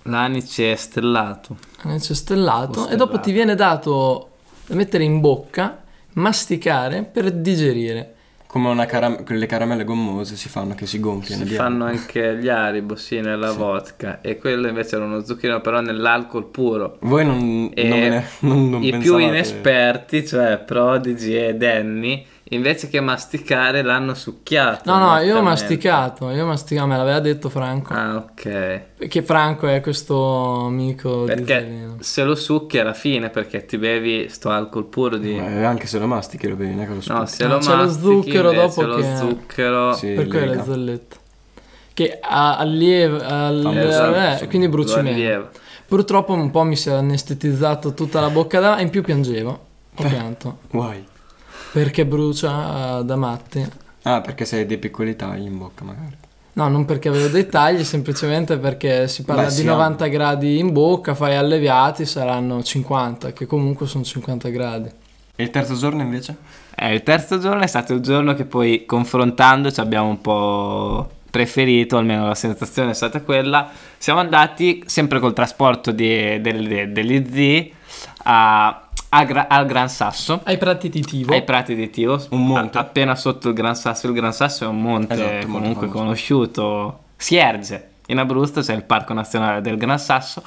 l'anice 0.04 0.72
è 0.72 0.76
stellato 0.76 1.56
anice 1.82 2.14
stellato 2.14 2.80
O 2.80 2.84
e 2.84 2.96
dopo 2.96 3.04
stellato. 3.12 3.20
ti 3.20 3.32
viene 3.32 3.54
dato 3.54 4.30
da 4.66 4.74
mettere 4.74 5.04
in 5.04 5.20
bocca 5.20 5.82
masticare 6.14 7.02
per 7.04 7.30
digerire 7.30 8.14
Come 8.46 8.68
una 8.68 8.84
caram- 8.84 9.24
quelle 9.24 9.46
caramelle 9.46 9.82
gommose 9.84 10.36
si 10.36 10.50
fanno 10.50 10.74
che 10.74 10.84
si 10.84 11.00
gonfiano. 11.00 11.46
Si 11.46 11.54
fanno 11.54 11.86
anche 11.86 12.36
gli 12.36 12.50
aribo, 12.50 12.96
sì, 12.96 13.18
nella 13.20 13.50
vodka. 13.52 14.20
E 14.20 14.36
quello 14.36 14.68
invece 14.68 14.96
era 14.96 15.06
uno 15.06 15.24
zucchero, 15.24 15.62
però 15.62 15.80
nell'alcol 15.80 16.44
puro. 16.50 16.98
Voi 17.00 17.24
non, 17.24 17.70
E 17.72 17.88
non, 17.88 17.98
ne- 17.98 18.24
non- 18.40 18.68
non 18.68 18.82
I 18.82 18.98
più 18.98 19.16
inesperti, 19.16 20.26
cioè 20.26 20.58
Prodigy 20.58 21.32
e 21.32 21.54
Danny, 21.54 22.26
invece 22.54 22.88
che 22.88 23.00
masticare 23.00 23.82
l'hanno 23.82 24.14
succhiato. 24.14 24.90
no 24.90 24.98
no 24.98 25.18
io 25.20 25.38
ho 25.38 25.42
masticato 25.42 26.30
io 26.30 26.44
ho 26.44 26.46
masticato 26.46 26.86
me 26.86 26.96
l'aveva 26.96 27.20
detto 27.20 27.48
Franco 27.48 27.92
Ah, 27.94 28.16
ok. 28.16 29.08
che 29.08 29.22
Franco 29.22 29.66
è 29.68 29.80
questo 29.80 30.66
amico 30.66 31.20
di 31.24 31.34
Perché 31.34 31.88
se 32.00 32.22
lo 32.24 32.34
succhi 32.34 32.78
alla 32.78 32.92
fine, 32.94 33.30
perché 33.30 33.64
ti 33.64 33.78
bevi 33.78 34.28
sto 34.28 34.50
alcol 34.50 34.84
puro 34.86 35.16
di... 35.16 35.34
Ma 35.34 35.66
anche 35.68 35.86
se 35.86 35.98
lo 35.98 36.06
mastichi 36.06 36.48
lo 36.48 36.56
bevi, 36.56 36.70
non 36.74 36.80
è 36.82 36.86
che 36.86 36.88
lo 36.90 36.94
No, 36.96 37.00
sputi. 37.26 37.30
se 37.32 37.46
No, 37.46 37.52
lo 37.54 37.58
c'è 37.58 37.70
lo 37.70 37.76
mastichi, 37.76 38.02
zucchero 38.04 38.52
dopo 38.52 38.82
lo 38.82 38.96
che- 38.96 39.16
zucchero... 39.16 39.92
Sì, 39.94 40.12
per 40.12 40.28
quella 40.28 40.46
lega. 40.46 40.64
zolletta 40.64 41.16
che 41.94 42.18
a- 42.20 42.56
allieva 42.58 43.26
al- 43.46 43.76
Esatto, 43.76 44.44
eh, 44.44 44.48
quindi 44.48 44.68
bruci 44.68 44.94
meno 44.96 45.08
allieva. 45.10 45.50
purtroppo 45.86 46.32
un 46.32 46.50
po' 46.50 46.62
mi 46.62 46.74
si 46.76 46.88
è 46.88 46.92
anestetizzato 46.92 47.92
tutta 47.92 48.20
la 48.20 48.30
bocca 48.30 48.60
da 48.60 48.78
e 48.78 48.82
in 48.82 48.90
più 48.90 49.02
piangevo 49.02 49.50
ho 49.94 50.02
pianto 50.08 50.58
Guai. 50.70 51.04
Perché 51.72 52.06
brucia 52.06 52.98
eh, 53.00 53.04
da 53.04 53.16
matti 53.16 53.66
Ah, 54.04 54.20
perché 54.20 54.44
sei 54.44 54.66
dei 54.66 54.78
piccoli 54.78 55.14
tagli 55.14 55.46
in 55.46 55.56
bocca 55.58 55.84
magari. 55.84 56.16
no 56.54 56.68
non 56.68 56.84
perché 56.84 57.08
avevo 57.08 57.28
dei 57.28 57.46
tagli 57.46 57.84
semplicemente 57.84 58.58
perché 58.58 59.06
si 59.08 59.22
parla 59.24 59.42
Beh, 59.44 59.48
di 59.48 59.54
sì, 59.54 59.64
90 59.64 60.06
gradi 60.08 60.58
in 60.58 60.72
bocca 60.72 61.14
fai 61.14 61.36
alleviati 61.36 62.04
saranno 62.04 62.62
50 62.62 63.32
che 63.32 63.46
comunque 63.46 63.86
sono 63.86 64.02
50 64.04 64.48
gradi 64.48 64.90
E 65.36 65.42
il 65.42 65.50
terzo 65.50 65.74
giorno 65.76 66.02
invece? 66.02 66.36
Eh, 66.74 66.94
il 66.94 67.02
terzo 67.02 67.38
giorno 67.38 67.62
è 67.62 67.66
stato 67.68 67.92
il 67.94 68.00
giorno 68.00 68.34
che 68.34 68.44
poi 68.44 68.84
confrontandoci 68.86 69.78
abbiamo 69.80 70.08
un 70.08 70.20
po' 70.20 71.08
preferito, 71.30 71.96
almeno 71.96 72.26
la 72.26 72.34
sensazione 72.34 72.90
è 72.90 72.94
stata 72.94 73.22
quella. 73.22 73.70
Siamo 73.96 74.20
andati 74.20 74.82
sempre 74.86 75.18
col 75.20 75.32
trasporto 75.32 75.90
di- 75.92 76.40
delle- 76.40 76.90
degli 76.92 77.24
zii 77.30 77.74
a- 78.24 78.88
a 79.14 79.24
Gra- 79.24 79.48
al 79.48 79.66
Gran 79.66 79.88
Sasso. 79.88 80.40
Ai 80.44 80.56
prati 80.58 80.88
di 80.88 81.00
Tivo. 81.02 81.32
Ai 81.32 81.42
prati 81.42 81.74
di 81.74 81.90
Tiro, 81.90 82.22
Un 82.30 82.46
monte. 82.46 82.78
a- 82.78 82.80
appena 82.80 83.14
sotto 83.14 83.48
il 83.48 83.54
Gran 83.54 83.74
Sasso. 83.76 84.06
Il 84.06 84.12
Gran 84.14 84.32
Sasso 84.32 84.64
è 84.64 84.66
un 84.66 84.80
monte 84.80 85.14
Esatto, 85.14 85.46
comunque 85.48 85.88
conosciuto. 85.88 87.00
Si 87.16 87.36
erge 87.36 87.88
in 88.06 88.18
Abruzzo, 88.18 88.60
c'è 88.62 88.74
il 88.74 88.82
Parco 88.84 89.12
Nazionale 89.12 89.60
del 89.60 89.76
Gran 89.76 89.98
Sasso. 89.98 90.42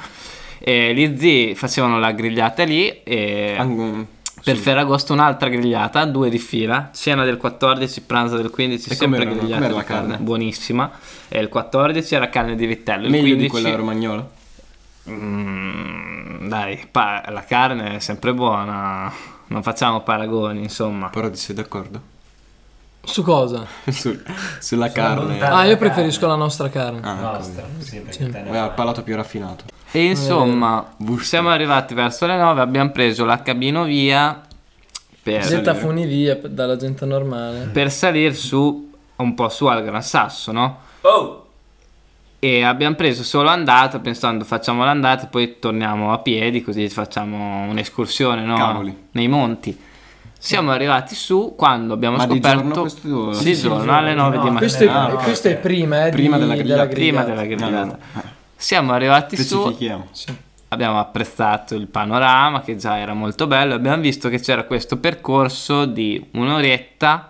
E 0.58 0.94
gli 0.96 1.18
zii 1.18 1.54
facevano 1.56 2.00
la 2.00 2.12
grigliata 2.12 2.64
lì 2.64 3.04
e 3.04 3.56
Ang- 3.58 4.06
per 4.44 4.56
sì. 4.56 4.62
Ferragosto 4.62 5.14
un'altra 5.14 5.48
grigliata, 5.50 6.06
due 6.06 6.30
di 6.30 6.40
fila, 6.40 6.90
cena 6.94 7.24
del 7.24 7.38
14, 7.38 8.02
pranzo 8.02 8.36
del 8.38 8.50
15, 8.50 8.90
E 8.90 8.96
sempre 8.96 9.20
com'era- 9.26 9.38
grigliata 9.38 9.62
com'era 9.62 9.76
la 9.78 9.84
carne, 9.84 10.08
carne? 10.12 10.24
buonissima. 10.24 10.92
E 11.28 11.40
il 11.40 11.50
14 11.50 12.16
era 12.16 12.30
carne 12.30 12.56
di 12.56 12.66
vitello, 12.66 13.06
il 13.06 13.12
Meglio 13.12 13.36
15 13.36 13.42
di 13.44 13.50
quella 13.50 13.76
romagnola? 13.76 14.28
Mm, 15.10 15.75
dai, 16.60 16.88
pa- 16.90 17.24
la 17.30 17.44
carne 17.44 17.96
è 17.96 18.00
sempre 18.00 18.34
buona, 18.34 19.12
non 19.48 19.62
facciamo 19.62 20.02
paragoni, 20.02 20.62
insomma. 20.64 21.10
Però 21.10 21.30
ti 21.30 21.36
sei 21.38 21.56
d'accordo? 21.56 22.14
Su 23.04 23.22
cosa? 23.24 23.66
Sul- 23.92 24.24
sulla 24.60 24.90
carne. 24.92 25.34
Ah, 25.42 25.48
io 25.48 25.50
carne. 25.50 25.78
preferisco 25.78 26.26
la 26.28 26.36
nostra 26.36 26.70
carne. 26.70 27.00
Ah, 27.04 27.14
ecco. 27.14 27.22
Nostra, 27.38 27.64
sì, 27.80 28.00
perché 28.00 28.26
Sì. 28.26 28.32
fai. 28.32 28.70
palato 28.74 29.04
più 29.04 29.16
raffinato. 29.16 29.66
E 29.92 30.04
insomma, 30.06 30.94
Wurstel. 31.00 31.26
siamo 31.26 31.50
arrivati 31.50 31.94
verso 31.94 32.26
le 32.26 32.38
9, 32.38 32.62
abbiamo 32.62 32.90
preso 32.92 33.26
la 33.26 33.42
cabino 33.42 33.84
via 33.84 34.42
per, 35.22 35.44
Zeta 35.44 35.74
salire. 35.74 35.80
funi 35.86 36.06
via 36.06 36.36
p- 36.36 36.48
dalla 36.48 36.76
gente 36.78 37.06
normale. 37.06 37.66
per 37.72 37.92
salire 37.92 38.34
su, 38.34 38.92
un 39.18 39.34
po' 39.36 39.50
su 39.50 39.66
al 39.68 39.84
Gran 39.84 40.02
Sasso, 40.04 40.52
no? 40.52 40.78
Oh! 41.02 41.45
E 42.40 42.64
abbiamo 42.64 42.96
preso 42.96 43.24
solo 43.24 43.50
andata 43.50 44.00
pensando 44.00 44.44
facciamo 44.44 44.84
l'andata 44.84 45.26
e 45.26 45.28
poi 45.28 45.58
torniamo 45.60 46.12
a 46.14 46.20
piedi 46.20 46.62
così 46.62 46.88
facciamo 46.90 47.64
un'escursione 47.70 48.44
no? 48.44 48.56
Nei 49.12 49.28
monti. 49.28 49.78
Siamo 50.38 50.70
arrivati 50.72 51.16
su 51.16 51.56
quando 51.58 51.94
abbiamo 51.96 52.18
Ma 52.18 52.28
di 52.28 52.34
scoperto 52.34 52.58
giorno 52.62 52.82
questo- 52.82 53.34
Sì, 53.34 53.44
Sì, 53.44 53.56
sì, 53.56 53.62
giorno, 53.64 53.84
di 53.84 53.90
alle 53.90 54.08
giorno, 54.14 54.22
9 54.24 54.36
no, 54.36 54.44
di 54.44 54.50
mattina. 54.52 54.60
Questo 54.60 54.84
è, 54.84 54.88
Ah, 54.88 55.08
no, 55.08 55.16
questo 55.16 55.48
è 55.48 55.56
prima, 55.58 56.06
eh, 56.06 56.10
Prima 56.12 56.36
di- 56.36 56.42
della 56.44 56.56
grigliata. 56.56 56.88
Prima 56.88 57.24
grigliata. 57.24 57.42
della 57.44 57.56
grigliata. 57.56 57.98
No, 58.12 58.22
Siamo 58.56 58.94
arrivati 58.94 59.38
su. 59.38 59.76
Sì. 60.12 60.34
abbiamo 60.68 61.00
apprezzato 61.00 61.74
il 61.74 61.88
panorama 61.88 62.62
che 62.62 62.76
già 62.76 62.98
era 63.00 63.14
molto 63.14 63.48
bello, 63.48 63.74
abbiamo 63.76 64.02
visto 64.02 64.28
che 64.30 64.40
c'era 64.40 64.64
questo 64.66 64.98
percorso 64.98 65.86
di 65.86 66.24
un'oretta 66.34 67.30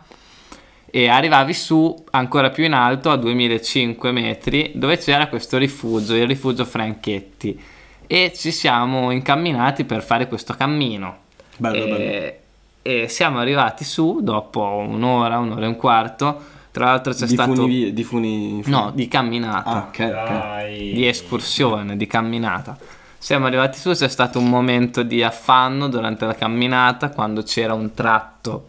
e 0.95 1.09
arrivavi 1.09 1.53
su 1.53 2.05
ancora 2.11 2.51
più 2.51 2.63
in 2.63 2.71
alto 2.71 3.11
a 3.11 3.17
2005 3.17 4.13
metri 4.13 4.71
dove 4.75 4.97
c'era 4.97 5.27
questo 5.27 5.57
rifugio, 5.57 6.15
il 6.15 6.25
rifugio 6.25 6.63
Franchetti 6.63 7.61
e 8.07 8.31
ci 8.33 8.49
siamo 8.49 9.11
incamminati 9.11 9.83
per 9.83 10.01
fare 10.01 10.29
questo 10.29 10.53
cammino. 10.53 11.17
Bello, 11.57 11.83
bello. 11.83 11.97
e, 11.97 12.39
e 12.81 13.07
siamo 13.09 13.39
arrivati 13.39 13.83
su 13.83 14.19
dopo 14.21 14.61
un'ora, 14.61 15.37
un'ora 15.37 15.65
e 15.65 15.67
un 15.67 15.75
quarto. 15.75 16.41
Tra 16.71 16.85
l'altro 16.85 17.11
c'è 17.11 17.25
Di 17.25 17.33
stato 17.33 17.55
funi, 17.55 17.91
di 17.91 18.03
funi... 18.05 18.61
no, 18.67 18.91
di 18.95 19.09
camminata 19.09 19.69
Ah, 19.69 19.87
ok, 19.89 19.99
ok. 19.99 19.99
Dai. 19.99 20.93
di 20.93 21.05
escursione, 21.05 21.97
di 21.97 22.07
camminata. 22.07 22.77
Siamo 23.17 23.47
arrivati 23.47 23.77
su, 23.77 23.91
c'è 23.91 24.07
stato 24.07 24.39
un 24.39 24.47
momento 24.47 25.03
di 25.03 25.21
affanno 25.21 25.89
durante 25.89 26.25
la 26.25 26.35
camminata 26.35 27.09
quando 27.09 27.43
c'era 27.43 27.73
un 27.73 27.93
tratto 27.93 28.67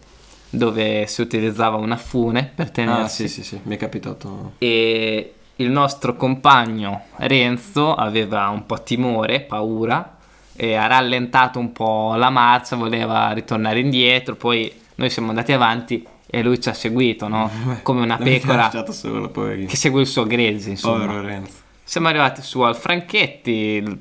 dove 0.57 1.07
si 1.07 1.21
utilizzava 1.21 1.77
una 1.77 1.97
fune 1.97 2.51
per 2.55 2.67
Ah, 2.67 2.71
tenersi 2.71 3.29
sì, 3.29 3.43
sì, 3.43 3.49
sì, 3.57 3.61
mi 3.65 3.75
è 3.75 3.79
capitato. 3.79 4.53
e 4.59 5.33
il 5.57 5.71
nostro 5.71 6.17
compagno 6.17 7.03
Renzo 7.17 7.95
aveva 7.95 8.49
un 8.49 8.67
po' 8.67 8.83
timore, 8.83 9.41
paura 9.41 10.17
e 10.55 10.75
ha 10.75 10.87
rallentato 10.87 11.59
un 11.59 11.73
po' 11.73 12.15
la 12.17 12.31
marcia, 12.31 12.77
voleva 12.77 13.31
ritornare 13.33 13.81
indietro, 13.81 14.35
poi 14.37 14.71
noi 14.97 15.11
siamo 15.11 15.29
andati 15.31 15.53
avanti 15.53 16.07
e 16.29 16.43
lui 16.43 16.61
ci 16.61 16.69
ha 16.69 16.75
seguito, 16.75 17.29
no? 17.29 17.51
Come 17.83 18.03
una 18.03 18.17
pecora 18.17 18.71
solo, 18.91 19.31
che 19.31 19.77
segue 19.77 20.01
il 20.01 20.07
suo 20.07 20.25
gregge, 20.25 20.71
insomma. 20.71 21.05
Povero 21.07 21.21
Renzo. 21.23 21.53
Siamo 21.85 22.09
arrivati 22.09 22.43
su 22.43 22.61
al 22.63 22.77
Franchetti, 22.77 23.51
il 23.51 23.99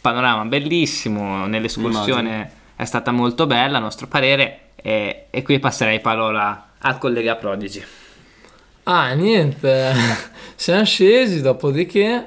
panorama 0.00 0.44
bellissimo, 0.44 1.46
nell'escursione 1.46 2.50
è 2.76 2.84
stata 2.84 3.10
molto 3.10 3.46
bella 3.46 3.78
a 3.78 3.80
nostro 3.80 4.06
parere 4.06 4.69
e, 4.82 5.26
e 5.30 5.42
qui 5.42 5.58
passerei 5.58 6.00
parola 6.00 6.68
al 6.78 6.98
collega 6.98 7.36
Prodigi. 7.36 7.84
Ah, 8.84 9.12
niente. 9.12 9.92
Siamo 10.56 10.84
scesi, 10.84 11.42
dopodiché, 11.42 12.26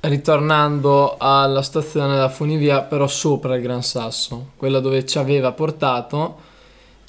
ritornando 0.00 1.16
alla 1.18 1.62
stazione 1.62 2.16
da 2.16 2.28
Funivia, 2.28 2.82
però 2.82 3.06
sopra 3.06 3.56
il 3.56 3.62
Gran 3.62 3.82
Sasso, 3.82 4.52
quella 4.56 4.80
dove 4.80 5.04
ci 5.06 5.18
aveva 5.18 5.52
portato, 5.52 6.52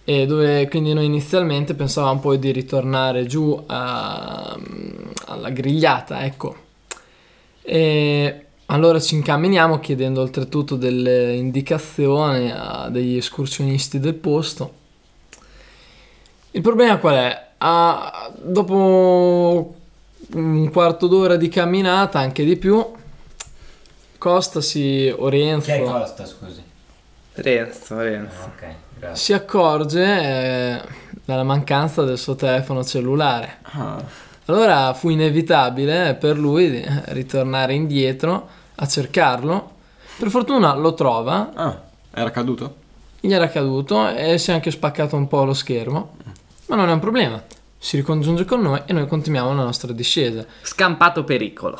e 0.03 0.25
dove 0.25 0.67
quindi 0.67 0.94
noi 0.94 1.05
inizialmente 1.05 1.74
pensavamo 1.74 2.20
poi 2.20 2.38
di 2.38 2.51
ritornare 2.51 3.25
giù 3.25 3.62
a- 3.67 4.58
alla 5.25 5.50
grigliata, 5.50 6.24
ecco. 6.24 6.55
E 7.62 8.44
allora 8.67 9.00
ci 9.00 9.15
incamminiamo 9.15 9.79
chiedendo 9.79 10.22
oltretutto 10.22 10.75
delle 10.75 11.34
indicazioni 11.34 12.51
a 12.51 12.89
degli 12.89 13.17
escursionisti 13.17 14.00
del 14.00 14.15
posto. 14.15 14.74
Il 16.51 16.62
problema 16.62 16.98
qual 16.98 17.15
è? 17.15 17.48
Ah, 17.57 18.31
dopo 18.41 19.75
un 20.34 20.69
quarto 20.72 21.07
d'ora 21.07 21.36
di 21.36 21.50
camminata, 21.50 22.19
anche 22.19 22.43
di 22.43 22.55
più, 22.55 22.84
Costasi 24.17 25.13
o 25.15 25.29
Renzo 25.29 25.72
Chi 25.72 25.77
è 25.77 25.84
Costa, 25.84 26.25
scusi? 26.25 26.63
Renzo, 27.34 28.00
Renzo. 28.00 28.43
Ok, 28.45 28.65
grazie. 28.98 29.24
si 29.24 29.34
accorge 29.34 30.01
eh, 30.03 30.81
della 31.25 31.43
mancanza 31.43 32.03
del 32.03 32.17
suo 32.17 32.36
telefono 32.36 32.84
cellulare. 32.84 33.57
Ah, 33.63 34.01
Allora 34.45 34.93
fu 34.93 35.09
inevitabile 35.09 36.15
per 36.15 36.37
lui 36.37 36.83
ritornare 37.05 37.73
indietro 37.73 38.47
a 38.75 38.87
cercarlo. 38.87 39.71
Per 40.17 40.29
fortuna 40.29 40.75
lo 40.75 40.93
trova, 40.93 41.51
ah, 41.53 41.81
era 42.13 42.31
caduto? 42.31 42.83
gli 43.25 43.33
era 43.33 43.49
caduto 43.49 44.07
e 44.09 44.37
si 44.37 44.51
è 44.51 44.53
anche 44.53 44.71
spaccato 44.71 45.15
un 45.15 45.27
po' 45.27 45.43
lo 45.43 45.53
schermo, 45.53 46.15
ma 46.67 46.75
non 46.75 46.89
è 46.89 46.93
un 46.93 46.99
problema. 46.99 47.41
Si 47.77 47.97
ricongiunge 47.97 48.45
con 48.45 48.61
noi 48.61 48.81
e 48.85 48.93
noi 48.93 49.07
continuiamo 49.07 49.53
la 49.53 49.63
nostra 49.63 49.91
discesa. 49.91 50.45
Scampato 50.61 51.23
pericolo. 51.23 51.79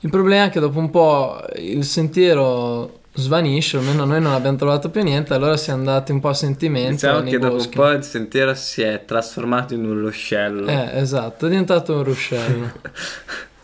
Il 0.00 0.10
problema 0.10 0.46
è 0.46 0.50
che 0.50 0.60
dopo 0.60 0.78
un 0.78 0.90
po' 0.90 1.40
il 1.56 1.84
sentiero 1.84 3.00
svanisce, 3.16 3.78
almeno 3.78 4.04
noi 4.04 4.20
non 4.20 4.32
abbiamo 4.32 4.56
trovato 4.56 4.90
più 4.90 5.02
niente, 5.02 5.34
allora 5.34 5.56
siamo 5.56 5.80
andati 5.80 6.12
un 6.12 6.20
po' 6.20 6.28
a 6.28 6.34
sentimento 6.34 6.92
Diciamo 6.92 7.22
che 7.22 7.38
dopo 7.38 7.52
un 7.52 7.58
boschi. 7.58 7.76
po' 7.76 7.90
il 7.90 8.02
sentiero 8.04 8.54
si 8.54 8.82
è 8.82 9.04
trasformato 9.04 9.74
in 9.74 9.84
un 9.84 9.98
ruscello. 10.00 10.66
Eh, 10.68 10.90
esatto, 11.00 11.46
è 11.46 11.48
diventato 11.48 11.94
un 11.94 12.04
ruscello. 12.04 12.70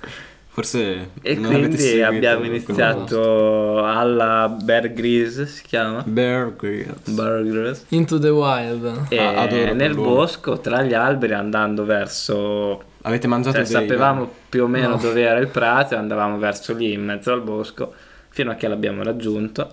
Forse 0.55 1.09
E 1.23 1.37
quindi 1.41 2.03
abbiamo 2.03 2.45
iniziato 2.45 3.83
alla 3.83 4.55
Bear 4.63 4.93
Grylls, 4.93 5.45
si 5.45 5.63
chiama? 5.63 6.03
Bear 6.05 6.55
Grylls. 6.55 7.09
Bear 7.09 7.43
Grylls. 7.43 7.85
Into 7.89 8.19
the 8.19 8.29
Wild. 8.29 9.05
E 9.09 9.19
Ah, 9.19 9.47
nel 9.73 9.95
bosco, 9.95 10.61
tra 10.61 10.83
gli 10.83 10.93
alberi, 10.93 11.33
andando 11.33 11.87
verso... 11.87 12.83
Avete 13.05 13.27
mangiato 13.29 13.65
Cioè, 13.65 13.67
dei... 13.67 13.73
sapevamo 13.89 14.31
più 14.51 14.65
o 14.65 14.67
meno 14.67 14.89
No. 14.91 14.97
dove 14.97 15.23
era 15.23 15.39
il 15.39 15.49
prato 15.49 15.95
e 15.95 15.97
andavamo 15.97 16.37
verso 16.37 16.75
lì, 16.75 16.93
in 16.93 17.03
mezzo 17.03 17.33
al 17.33 17.41
bosco, 17.41 17.95
fino 18.33 18.51
a 18.51 18.55
che 18.55 18.67
l'abbiamo 18.69 19.03
raggiunto. 19.03 19.71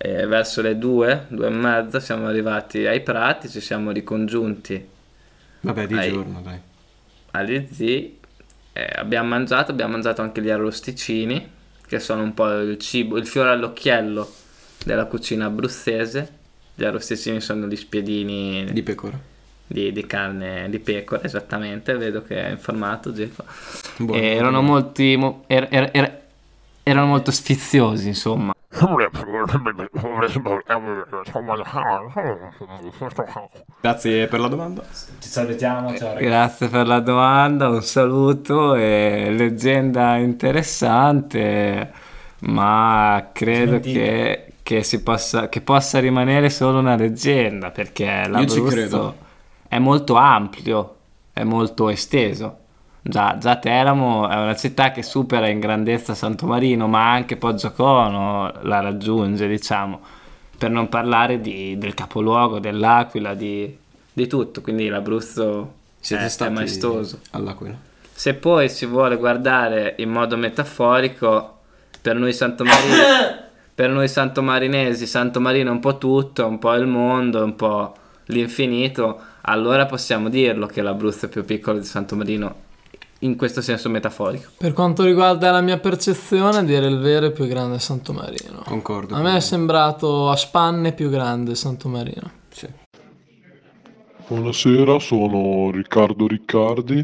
E 0.00 0.26
verso 0.26 0.62
le 0.62 0.78
due, 0.78 1.26
due 1.28 1.48
e 1.48 1.50
mezza, 1.50 1.98
siamo 2.00 2.26
arrivati 2.28 2.86
ai 2.86 3.00
prati, 3.00 3.48
ci 3.48 3.60
siamo 3.60 3.90
ricongiunti 3.90 4.86
Vabbè, 5.60 5.86
di 5.88 5.94
Ai- 5.94 6.10
giorno, 6.12 6.40
dai. 6.40 6.58
agli 7.32 7.66
zii. 7.70 8.16
eh, 8.74 8.92
abbiamo 8.94 9.28
mangiato, 9.30 9.72
abbiamo 9.72 9.92
mangiato 9.92 10.22
anche 10.22 10.40
gli 10.40 10.50
arrosticini, 10.50 11.50
che 11.84 11.98
sono 11.98 12.22
un 12.22 12.32
po' 12.32 12.48
il 12.60 12.78
cibo, 12.78 13.16
il 13.18 13.26
fiore 13.26 13.50
all'occhiello 13.50 14.30
della 14.84 15.06
cucina 15.06 15.46
abruzzese. 15.46 16.36
Gli 16.76 16.84
arrosticini 16.84 17.40
sono 17.40 17.66
gli 17.66 17.74
spiedini 17.74 18.66
Di 18.70 18.82
pecora. 18.84 19.18
di, 19.66 19.90
di 19.90 20.06
carne 20.06 20.68
di 20.70 20.78
pecora, 20.78 21.24
esattamente. 21.24 21.96
Vedo 21.96 22.22
che 22.22 22.40
è 22.40 22.50
informato, 22.50 23.12
Gefo. 23.12 23.42
Buono, 23.96 24.20
E 24.22 24.26
erano 24.26 24.60
buono. 24.62 24.66
molti, 24.74 25.16
mo- 25.16 25.42
er- 25.48 25.66
er- 25.70 25.90
er- 25.92 26.17
erano 26.88 27.06
molto 27.06 27.30
sfiziosi, 27.30 28.08
insomma. 28.08 28.52
Grazie 33.80 34.26
per 34.26 34.40
la 34.40 34.48
domanda. 34.48 34.82
Ci 35.18 35.28
salutiamo, 35.28 35.96
ciao 35.96 36.08
ragazzi. 36.08 36.24
Grazie 36.24 36.68
per 36.68 36.86
la 36.86 37.00
domanda, 37.00 37.68
un 37.68 37.82
saluto 37.82 38.74
e 38.74 39.30
leggenda 39.30 40.16
interessante, 40.16 41.92
ma 42.40 43.30
credo 43.32 43.80
che, 43.80 44.52
che 44.62 44.82
si 44.82 45.02
possa, 45.02 45.48
che 45.48 45.60
possa 45.60 45.98
rimanere 45.98 46.50
solo 46.50 46.78
una 46.78 46.94
leggenda 46.96 47.70
perché 47.70 48.22
ci 48.24 48.30
l'Abruzzo 48.30 48.64
credo. 48.64 49.16
è 49.66 49.78
molto 49.78 50.14
ampio, 50.14 50.96
è 51.32 51.42
molto 51.42 51.88
esteso. 51.88 52.58
Già, 53.00 53.38
già 53.38 53.56
Teramo 53.56 54.28
è 54.28 54.36
una 54.36 54.56
città 54.56 54.90
che 54.90 55.02
supera 55.02 55.48
in 55.48 55.60
grandezza 55.60 56.14
Santo 56.14 56.46
Marino, 56.46 56.88
ma 56.88 57.10
anche 57.12 57.36
Poggiocono 57.36 58.52
la 58.62 58.80
raggiunge, 58.80 59.46
diciamo, 59.46 60.00
per 60.58 60.70
non 60.70 60.88
parlare 60.88 61.40
di- 61.40 61.78
del 61.78 61.94
capoluogo, 61.94 62.58
dell'Aquila, 62.58 63.34
di, 63.34 63.74
di 64.12 64.26
tutto, 64.26 64.60
quindi 64.60 64.88
l'Abruzzo 64.88 65.74
Siete 66.00 66.24
è, 66.24 66.26
è 66.26 66.28
stati 66.28 66.52
maestoso. 66.52 67.20
all'Aquila? 67.30 67.76
Se 68.12 68.34
poi 68.34 68.68
si 68.68 68.84
vuole 68.84 69.16
guardare 69.16 69.94
in 69.98 70.10
modo 70.10 70.36
metaforico, 70.36 71.58
per 72.02 72.16
noi 72.16 72.32
santomarini, 72.32 72.96
per 73.74 73.90
noi 73.90 74.08
santomarinesi, 74.08 75.06
Santo 75.06 75.40
Marino 75.40 75.70
è 75.70 75.72
un 75.72 75.80
po' 75.80 75.98
tutto, 75.98 76.46
un 76.46 76.58
po' 76.58 76.74
il 76.74 76.86
mondo, 76.86 77.44
un 77.44 77.54
po' 77.54 77.94
l'infinito, 78.26 79.20
allora 79.42 79.86
possiamo 79.86 80.28
dirlo 80.28 80.66
che 80.66 80.82
l'Abruzzo 80.82 81.26
è 81.26 81.28
più 81.28 81.44
piccolo 81.44 81.78
di 81.78 81.84
Santo 81.84 82.16
Marino, 82.16 82.66
in 83.20 83.36
questo 83.36 83.60
senso 83.60 83.88
metaforico. 83.88 84.50
Per 84.56 84.72
quanto 84.72 85.04
riguarda 85.04 85.50
la 85.50 85.60
mia 85.60 85.78
percezione, 85.78 86.64
dire 86.64 86.86
il 86.86 86.98
vero 86.98 87.26
è 87.26 87.32
più 87.32 87.46
grande 87.46 87.78
Santo 87.78 88.12
Marino. 88.12 88.62
Concordo. 88.64 89.14
A 89.14 89.20
me 89.20 89.36
è 89.36 89.40
sembrato 89.40 90.30
a 90.30 90.36
spanne 90.36 90.92
più 90.92 91.10
grande 91.10 91.54
Santo 91.54 91.88
Marino. 91.88 92.30
Sì. 92.50 92.66
Buonasera, 94.28 94.98
sono 94.98 95.70
Riccardo 95.70 96.26
Riccardi, 96.26 97.02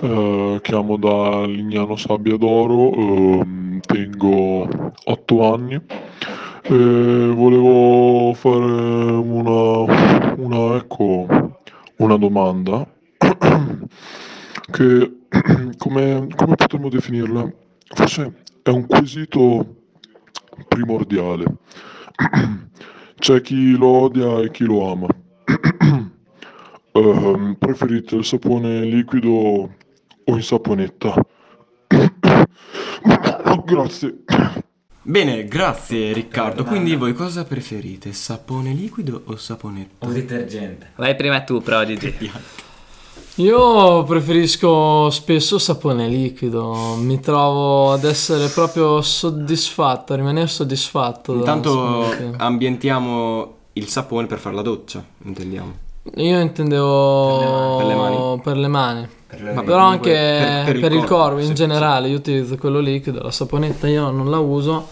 eh, 0.00 0.58
chiamo 0.60 0.96
da 0.96 1.46
Lignano 1.46 1.94
Sabbia 1.94 2.36
d'Oro, 2.36 2.92
ehm, 2.92 3.78
tengo 3.80 4.68
8 5.04 5.52
anni 5.54 5.74
e 5.74 7.32
volevo 7.32 8.34
fare 8.34 8.64
una, 8.64 10.34
una, 10.36 10.76
ecco, 10.76 11.26
una 11.98 12.16
domanda 12.16 12.84
che 14.70 15.12
come, 15.78 16.26
come 16.34 16.54
potremmo 16.54 16.88
definirla? 16.88 17.52
Forse 17.94 18.42
è 18.62 18.70
un 18.70 18.86
quesito 18.86 19.76
primordiale. 20.68 21.44
C'è 23.18 23.40
chi 23.40 23.76
lo 23.76 23.86
odia 23.86 24.40
e 24.40 24.50
chi 24.50 24.64
lo 24.64 24.90
ama. 24.90 25.06
Ehm, 26.96 27.56
preferite 27.58 28.14
il 28.14 28.24
sapone 28.24 28.82
liquido 28.82 29.30
o 29.30 30.36
in 30.36 30.42
saponetta? 30.42 31.20
Grazie. 33.64 34.18
Bene, 35.02 35.44
grazie 35.46 36.12
Riccardo. 36.12 36.62
Quindi 36.62 36.94
voi 36.94 37.12
cosa 37.12 37.44
preferite? 37.44 38.12
Sapone 38.12 38.72
liquido 38.72 39.22
o 39.24 39.36
saponetta? 39.36 40.06
O 40.06 40.12
detergente. 40.12 40.92
Vai 40.94 41.16
prima 41.16 41.42
tu, 41.42 41.60
Prodigy. 41.60 42.14
Io 43.36 44.04
preferisco 44.04 45.10
spesso 45.10 45.58
sapone 45.58 46.06
liquido, 46.06 46.94
mi 46.98 47.18
trovo 47.18 47.90
ad 47.90 48.04
essere 48.04 48.46
proprio 48.48 49.02
soddisfatto, 49.02 50.12
a 50.12 50.16
rimanere 50.16 50.46
soddisfatto. 50.46 51.32
Intanto 51.34 52.04
ambientiamo 52.36 53.54
il 53.72 53.88
sapone 53.88 54.28
per 54.28 54.38
fare 54.38 54.54
la 54.54 54.62
doccia, 54.62 55.04
intendiamo. 55.24 55.82
Io 56.16 56.38
intendevo 56.38 57.76
Per 57.78 57.86
le 57.86 57.94
mani. 57.94 58.40
per 58.40 58.56
le 58.56 58.68
mani. 58.68 59.08
Per 59.26 59.38
le 59.42 59.52
Ma 59.52 59.62
orecchie. 59.62 59.66
Però 59.66 59.82
anche 59.84 60.10
per- 60.12 60.64
per, 60.64 60.80
per 60.80 60.92
il 60.92 60.98
il 60.98 61.04
corpo, 61.04 61.16
corpo, 61.16 61.38
in 61.40 61.46
sì, 61.46 61.54
generale, 61.54 62.08
io 62.08 62.16
utilizzo 62.18 62.56
quello 62.56 62.78
liquido, 62.78 63.20
la 63.20 63.30
saponetta 63.32 63.88
io 63.88 64.10
non 64.10 64.30
la 64.30 64.38
uso. 64.38 64.86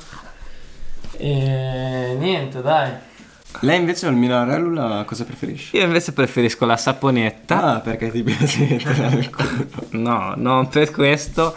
E 1.16 2.16
niente, 2.18 2.60
dai. 2.60 2.90
Lei 3.60 3.78
invece 3.78 4.06
al 4.06 4.14
Minarellula 4.14 5.04
cosa 5.06 5.24
preferisce? 5.24 5.76
Io 5.76 5.84
invece 5.84 6.12
preferisco 6.12 6.64
la 6.66 6.76
saponetta. 6.76 7.76
Ah, 7.76 7.80
perché 7.80 8.10
ti 8.10 8.22
piace 8.22 8.66
metterla 8.68 9.08
nel 9.08 9.30
culo. 9.30 9.66
No, 9.90 10.34
non 10.36 10.68
per 10.68 10.90
questo, 10.90 11.54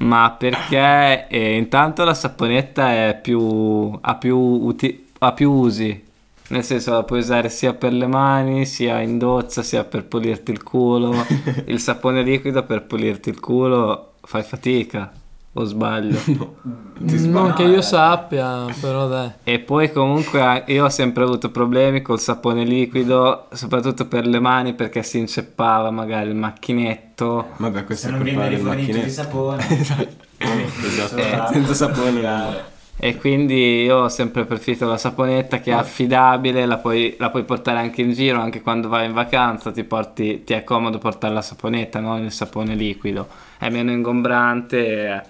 ma 0.00 0.34
perché 0.38 1.26
eh, 1.28 1.56
intanto 1.56 2.04
la 2.04 2.14
saponetta 2.14 2.92
è 2.92 3.18
più, 3.20 3.98
ha, 4.00 4.14
più 4.16 4.36
uti- 4.36 5.08
ha 5.18 5.32
più 5.32 5.50
usi. 5.50 6.06
Nel 6.50 6.64
senso 6.64 6.92
la 6.92 7.02
puoi 7.02 7.18
usare 7.18 7.50
sia 7.50 7.74
per 7.74 7.92
le 7.92 8.06
mani, 8.06 8.64
sia 8.64 9.00
in 9.00 9.18
doccia, 9.18 9.62
sia 9.62 9.84
per 9.84 10.04
pulirti 10.04 10.50
il 10.50 10.62
culo. 10.62 11.26
Il 11.66 11.80
sapone 11.80 12.22
liquido 12.22 12.62
per 12.62 12.84
pulirti 12.84 13.28
il 13.28 13.40
culo 13.40 14.14
fai 14.22 14.42
fatica, 14.42 15.12
o 15.60 15.64
sbaglio? 15.64 16.56
Non 17.00 17.52
che 17.54 17.62
io 17.62 17.80
sappia, 17.80 18.64
però 18.80 19.06
dai. 19.06 19.30
E 19.44 19.60
poi 19.60 19.92
comunque 19.92 20.64
io 20.66 20.84
ho 20.84 20.88
sempre 20.88 21.22
avuto 21.22 21.48
problemi 21.52 22.02
col 22.02 22.18
sapone 22.18 22.64
liquido, 22.64 23.46
soprattutto 23.52 24.06
per 24.08 24.26
le 24.26 24.40
mani 24.40 24.74
perché 24.74 25.04
si 25.04 25.18
inceppava 25.18 25.92
magari 25.92 26.30
il 26.30 26.34
macchinetto. 26.34 27.50
Vabbè, 27.58 27.84
questo 27.84 28.08
Se 28.08 28.12
è 28.12 28.16
non 28.16 28.24
colpa 28.26 28.40
viene 28.40 28.48
del 28.56 28.58
rifornito 28.58 28.92
di 28.92 28.98
macchinetto. 28.98 29.22
sapone. 29.22 30.16
Esatto. 30.38 31.16
Eh, 31.16 31.52
Senza 31.52 31.74
sapone 31.74 32.10
non- 32.20 32.56
E 32.96 33.16
quindi 33.16 33.82
io 33.84 33.98
ho 33.98 34.08
sempre 34.08 34.44
preferito 34.44 34.86
la 34.86 34.98
saponetta 34.98 35.60
che 35.60 35.70
è 35.70 35.74
affidabile, 35.74 36.66
la 36.66 36.78
puoi, 36.78 37.14
la 37.18 37.30
puoi 37.30 37.44
portare 37.44 37.78
anche 37.78 38.02
in 38.02 38.12
giro, 38.12 38.40
anche 38.40 38.60
quando 38.60 38.88
vai 38.88 39.06
in 39.06 39.12
vacanza, 39.12 39.70
ti, 39.70 39.84
porti, 39.84 40.42
ti 40.42 40.52
è 40.52 40.64
comodo 40.64 40.98
portare 40.98 41.32
la 41.32 41.42
saponetta, 41.42 42.00
non 42.00 42.24
il 42.24 42.32
sapone 42.32 42.74
liquido. 42.74 43.28
È 43.56 43.68
meno 43.68 43.92
ingombrante 43.92 45.22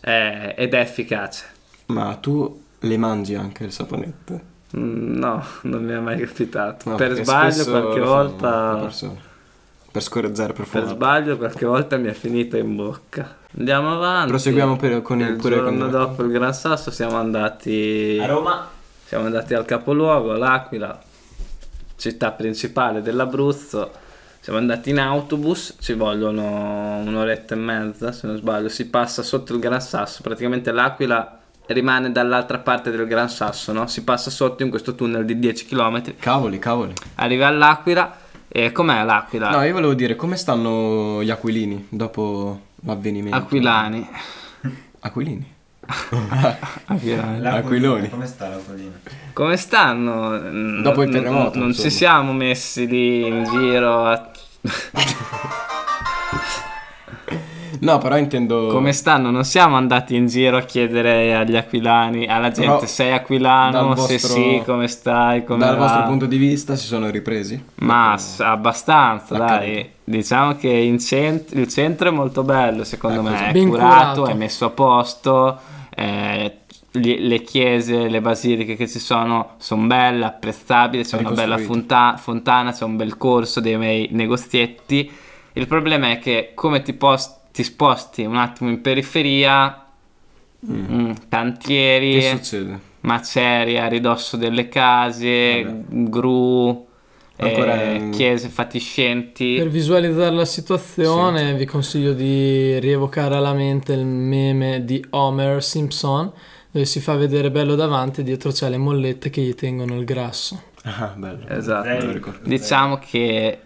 è- 0.00 0.54
ed 0.56 0.74
è 0.74 0.78
efficace. 0.80 1.44
Ma 1.86 2.14
tu 2.16 2.62
le 2.80 2.96
mangi 2.96 3.34
anche 3.34 3.64
le 3.64 3.70
saponette? 3.70 4.40
Mm, 4.76 5.16
No, 5.18 5.44
non 5.62 5.84
mi 5.84 5.92
è 5.92 5.98
mai 5.98 6.18
capitato. 6.20 6.90
No, 6.90 6.96
per 6.96 7.14
sbaglio 7.14 7.64
qualche 7.64 8.00
volta... 8.00 8.88
Per 9.92 10.02
scorreggere 10.04 10.48
Per 10.52 10.54
profumato. 10.66 10.90
sbaglio 10.94 11.36
qualche 11.38 11.64
volta 11.64 11.96
mi 11.96 12.08
è 12.08 12.12
finita 12.12 12.58
in 12.58 12.76
bocca. 12.76 13.36
Andiamo 13.56 13.94
avanti. 13.94 14.28
Proseguiamo 14.28 14.76
per- 14.76 15.00
con 15.00 15.20
il- 15.20 15.28
il 15.30 15.36
pure 15.36 15.54
giorno 15.54 15.88
dopo 15.88 16.22
il 16.22 16.30
Gran 16.30 16.52
Sasso 16.52 16.90
siamo 16.90 17.16
andati 17.16 18.18
A 18.20 18.26
Roma. 18.26 18.68
Siamo 19.06 19.24
andati 19.24 19.54
al 19.54 19.64
capoluogo, 19.64 20.32
all'Aquila, 20.32 21.00
città 21.96 22.32
principale 22.32 23.00
dell'Abruzzo. 23.00 23.90
Siamo 24.46 24.60
andati 24.60 24.90
in 24.90 25.00
autobus, 25.00 25.74
ci 25.80 25.94
vogliono 25.94 26.98
un'oretta 26.98 27.56
e 27.56 27.58
mezza, 27.58 28.12
se 28.12 28.28
non 28.28 28.36
sbaglio. 28.36 28.68
Si 28.68 28.86
passa 28.86 29.24
sotto 29.24 29.52
il 29.52 29.58
Gran 29.58 29.80
Sasso, 29.80 30.22
praticamente 30.22 30.70
l'Aquila 30.70 31.40
rimane 31.66 32.12
dall'altra 32.12 32.58
parte 32.60 32.92
del 32.92 33.08
Gran 33.08 33.28
Sasso, 33.28 33.72
no? 33.72 33.88
Si 33.88 34.04
passa 34.04 34.30
sotto 34.30 34.62
in 34.62 34.70
questo 34.70 34.94
tunnel 34.94 35.24
di 35.24 35.40
10 35.40 35.66
km. 35.66 36.14
Cavoli, 36.20 36.60
cavoli. 36.60 36.92
Arrivi 37.16 37.42
all'Aquila 37.42 38.18
e 38.46 38.70
com'è 38.70 39.02
l'Aquila? 39.02 39.50
No, 39.50 39.64
io 39.64 39.72
volevo 39.72 39.94
dire 39.94 40.14
come 40.14 40.36
stanno 40.36 41.24
gli 41.24 41.30
aquilini 41.30 41.88
dopo 41.88 42.60
l'avvenimento. 42.84 43.36
Aquilani. 43.36 44.08
Aquilini? 45.00 45.54
Aquilani. 46.86 47.46
Aquiloni. 47.48 48.08
Come 48.10 48.26
sta 48.26 48.48
l'aquilina? 48.48 49.00
Come 49.32 49.56
stanno? 49.56 50.82
Dopo 50.82 51.02
il 51.02 51.08
non- 51.08 51.20
terremoto, 51.20 51.58
Non, 51.58 51.72
ci 51.72 51.86
insomma. 51.86 51.90
siamo 51.90 52.32
messi 52.32 52.86
lì 52.86 53.26
in 53.26 53.42
giro 53.42 54.04
a... 54.06 54.30
No, 57.78 57.98
però 57.98 58.16
intendo... 58.16 58.68
Come 58.68 58.92
stanno? 58.92 59.30
Non 59.30 59.44
siamo 59.44 59.76
andati 59.76 60.16
in 60.16 60.26
giro 60.28 60.56
a 60.56 60.62
chiedere 60.62 61.34
agli 61.36 61.56
aquilani, 61.56 62.26
alla 62.26 62.50
gente, 62.50 62.70
Però, 62.72 62.86
sei 62.86 63.12
aquilano? 63.12 63.70
dal 63.94 63.98
Se 63.98 64.12
vostro- 64.14 64.32
sì, 64.32 64.62
come 64.64 64.88
stai? 64.88 65.44
Come 65.44 65.58
Dal 65.66 65.76
va? 65.76 65.82
vostro 65.84 66.02
punto 66.04 66.24
di 66.26 66.38
vista 66.38 66.74
si 66.74 66.86
sono 66.86 67.10
ripresi? 67.10 67.62
Ma 67.80 68.16
s- 68.16 68.40
abbastanza, 68.40 69.36
dai. 69.36 69.90
Diciamo 70.02 70.56
che 70.56 70.68
in 70.70 70.98
cent- 70.98 71.52
il 71.54 71.68
centro 71.68 72.08
è 72.08 72.12
molto 72.12 72.42
bello, 72.44 72.82
secondo 72.82 73.20
Ecco, 73.20 73.28
me. 73.28 73.48
È 73.48 73.52
Ben 73.52 73.68
curato, 73.68 74.20
curato. 74.22 74.26
è 74.26 74.34
messo 74.34 74.64
a 74.64 74.70
posto. 74.70 75.58
eh, 75.98 76.44
gli- 76.44 76.65
le 77.00 77.42
chiese, 77.42 78.08
le 78.08 78.20
basiliche 78.20 78.76
che 78.76 78.88
ci 78.88 78.98
sono 78.98 79.54
sono 79.58 79.86
belle, 79.86 80.24
apprezzabili. 80.24 81.04
C'è 81.04 81.18
una 81.18 81.30
bella 81.32 81.58
fonta- 81.58 82.16
fontana, 82.16 82.72
c'è 82.72 82.84
un 82.84 82.96
bel 82.96 83.16
corso, 83.16 83.60
dei 83.60 83.76
bei 83.76 84.08
negozietti. 84.12 85.10
Il 85.52 85.66
problema 85.66 86.10
è 86.10 86.18
che 86.18 86.52
come 86.54 86.82
ti, 86.82 86.92
pos- 86.92 87.34
ti 87.52 87.62
sposti 87.62 88.24
un 88.24 88.36
attimo 88.36 88.68
in 88.70 88.80
periferia, 88.80 89.86
mm, 90.70 91.10
cantieri, 91.28 92.12
Che 92.20 92.30
succede? 92.36 92.80
macerie 93.00 93.80
a 93.80 93.86
ridosso 93.86 94.36
delle 94.36 94.68
case, 94.68 95.62
Vabbè. 95.64 96.08
gru, 96.10 96.86
eh, 97.36 97.98
mm, 98.00 98.10
chiese 98.10 98.48
fatiscenti. 98.48 99.56
Per 99.56 99.68
visualizzare 99.68 100.34
la 100.34 100.44
situazione 100.44 101.54
vi 101.54 101.66
consiglio 101.66 102.12
di 102.12 102.78
rievocare 102.80 103.36
alla 103.36 103.52
mente 103.54 103.92
il 103.92 104.04
meme 104.06 104.84
di 104.84 105.04
Homer 105.10 105.62
Simpson 105.62 106.32
dove 106.76 106.84
si 106.84 107.00
fa 107.00 107.14
vedere 107.14 107.50
bello 107.50 107.74
davanti 107.74 108.20
e 108.20 108.22
dietro 108.22 108.50
c'è 108.52 108.68
le 108.68 108.76
mollette 108.76 109.30
che 109.30 109.40
gli 109.40 109.54
tengono 109.54 109.96
il 109.98 110.04
grasso. 110.04 110.62
Ah, 110.84 111.14
bello. 111.16 111.48
Esatto. 111.48 111.88
Me 111.88 112.02
lo 112.02 112.12
ricordo. 112.12 112.46
Diciamo 112.46 112.98
che 112.98 113.60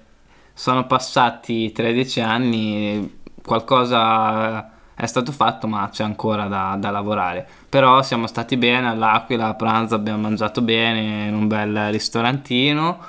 sono 0.54 0.86
passati 0.86 1.72
13 1.72 2.20
anni, 2.20 3.20
qualcosa 3.44 4.70
è 4.94 5.06
stato 5.06 5.32
fatto, 5.32 5.66
ma 5.66 5.88
c'è 5.90 6.04
ancora 6.04 6.46
da, 6.46 6.76
da 6.78 6.90
lavorare. 6.90 7.48
Però 7.68 8.00
siamo 8.02 8.28
stati 8.28 8.56
bene 8.56 8.88
all'Aquila, 8.88 9.48
a 9.48 9.54
pranzo 9.54 9.96
abbiamo 9.96 10.20
mangiato 10.20 10.62
bene 10.62 11.26
in 11.26 11.34
un 11.34 11.48
bel 11.48 11.90
ristorantino 11.90 13.02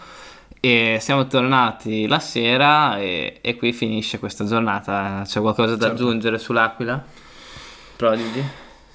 E 0.59 0.97
siamo 0.99 1.27
tornati 1.27 2.07
la 2.07 2.19
sera 2.19 2.97
e, 2.97 3.37
e 3.39 3.55
qui 3.55 3.71
finisce 3.71 4.17
questa 4.17 4.45
giornata. 4.45 5.21
C'è 5.25 5.39
qualcosa 5.41 5.75
da 5.75 5.89
Certo. 5.89 6.03
aggiungere 6.03 6.39
sull'Aquila? 6.39 7.03
Prodigy? 7.97 8.43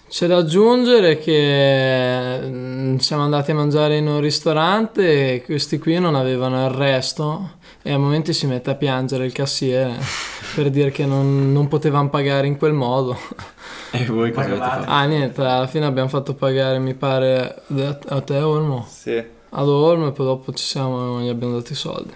C'è 0.09 0.27
da 0.29 0.37
aggiungere 0.37 1.19
che 1.19 2.41
mm, 2.43 2.97
siamo 2.99 3.23
andati 3.25 3.51
a 3.51 3.55
mangiare 3.55 3.97
in 3.97 4.07
un 4.07 4.21
ristorante 4.21 5.35
e 5.35 5.43
questi 5.43 5.79
qui 5.79 5.99
non 5.99 6.15
avevano 6.15 6.65
il 6.65 6.71
resto 6.71 7.55
e 7.83 7.93
a 7.93 7.99
momenti 7.99 8.33
si 8.33 8.47
mette 8.47 8.71
a 8.71 8.75
piangere 8.77 9.27
il 9.27 9.33
cassiere 9.33 9.95
per 10.55 10.71
dire 10.71 10.91
che 10.91 11.05
non, 11.07 11.53
non 11.53 11.67
potevamo 11.69 12.09
pagare 12.09 12.47
in 12.47 12.57
quel 12.57 12.73
modo. 12.73 13.17
E 13.91 14.05
voi 14.07 14.31
cosa 14.33 14.47
avete 14.47 14.61
fatto? 14.61 14.91
Ah 14.91 15.05
niente, 15.05 15.41
alla 15.43 15.67
fine 15.67 15.85
abbiamo 15.87 16.09
fatto 16.09 16.35
pagare 16.35 16.79
mi 16.79 16.95
pare 16.95 17.63
a 18.09 18.21
te 18.21 18.41
Olmo, 18.41 18.87
Sì. 18.89 19.17
ad 19.51 19.69
Olmo 19.69 20.09
e 20.09 20.13
poi 20.13 20.27
dopo 20.27 20.53
ci 20.53 20.65
siamo, 20.65 21.21
gli 21.21 21.29
abbiamo 21.29 21.55
dato 21.55 21.73
i 21.73 21.77
soldi. 21.77 22.13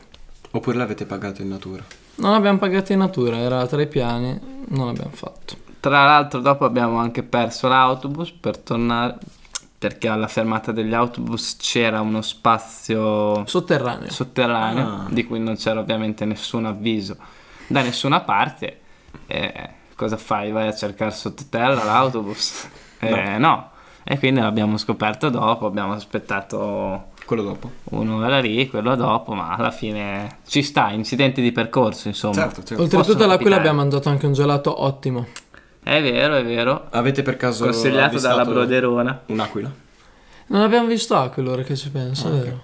Oppure 0.53 0.77
l'avete 0.77 1.05
pagato 1.07 1.43
in 1.43 1.49
natura? 1.49 1.85
Non 2.17 2.35
abbiamo 2.35 2.59
pagato 2.59 2.93
in 2.93 2.99
natura, 2.99 3.39
era 3.39 3.67
tra 3.67 3.81
i 3.83 3.87
piani, 3.89 4.39
non 4.69 4.87
l'abbiamo 4.87 5.13
fatto. 5.13 5.69
Tra 5.81 6.05
l'altro 6.05 6.41
dopo 6.41 6.65
abbiamo 6.67 6.99
anche 6.99 7.23
perso 7.23 7.67
l'autobus 7.69 8.31
per 8.33 8.59
tornare 8.59 9.17
perché 9.79 10.09
alla 10.09 10.29
fermata 10.29 10.73
degli 10.73 10.93
autobus 10.93 11.57
c'era 11.57 12.03
uno 12.03 12.21
spazio 12.21 13.47
Sotterraneo. 13.47 14.11
sotterraneo 14.11 14.87
Ah. 14.87 15.07
di 15.09 15.25
cui 15.25 15.41
non 15.41 15.57
c'era 15.57 15.81
ovviamente 15.81 16.27
nessun 16.27 16.67
avviso 16.67 17.17
da 17.67 17.81
nessuna 17.83 18.21
parte. 18.21 18.81
E 19.27 19.69
cosa 19.95 20.19
fai? 20.19 20.53
Vai 20.53 20.69
a 20.69 20.75
cercare 20.75 21.11
sottoterra 21.13 21.83
l'autobus? 21.85 22.69
Eh, 23.03 23.39
no. 23.39 23.71
E 24.05 24.19
quindi 24.19 24.41
l'abbiamo 24.41 24.77
scoperto 24.77 25.31
dopo, 25.31 25.65
abbiamo 25.65 25.95
aspettato 25.95 27.13
Quello 27.25 27.43
dopo? 27.43 27.71
un'ora 27.85 28.39
lì, 28.41 28.69
quello 28.69 28.95
dopo, 28.95 29.33
ma 29.33 29.55
alla 29.55 29.71
fine 29.71 30.41
ci 30.47 30.63
sta, 30.63 30.91
incidenti 30.91 31.41
di 31.41 31.51
percorso 31.51 32.09
insomma. 32.09 32.35
Certo, 32.35 32.63
certo. 32.63 32.83
Oltretutto 32.83 33.13
all'Aquila 33.25 33.37
capitare. 33.37 33.57
abbiamo 33.57 33.79
mangiato 33.79 34.11
anche 34.11 34.27
un 34.27 34.35
gelato 34.35 34.83
ottimo. 34.83 35.27
È 35.83 36.03
vero, 36.03 36.37
è 36.37 36.45
vero. 36.45 36.87
Avete 36.91 37.23
per 37.23 37.37
caso 37.37 37.65
Consigliato 37.65 38.19
dalla 38.19 38.45
Broderona. 38.45 39.23
Un'aquila? 39.27 39.71
Non 40.47 40.63
abbiamo 40.63 40.87
visto 40.87 41.17
Aquila 41.17 41.53
ora 41.53 41.63
che 41.63 41.77
ci 41.77 41.91
penso, 41.91 42.29
è 42.29 42.39
vero? 42.43 42.63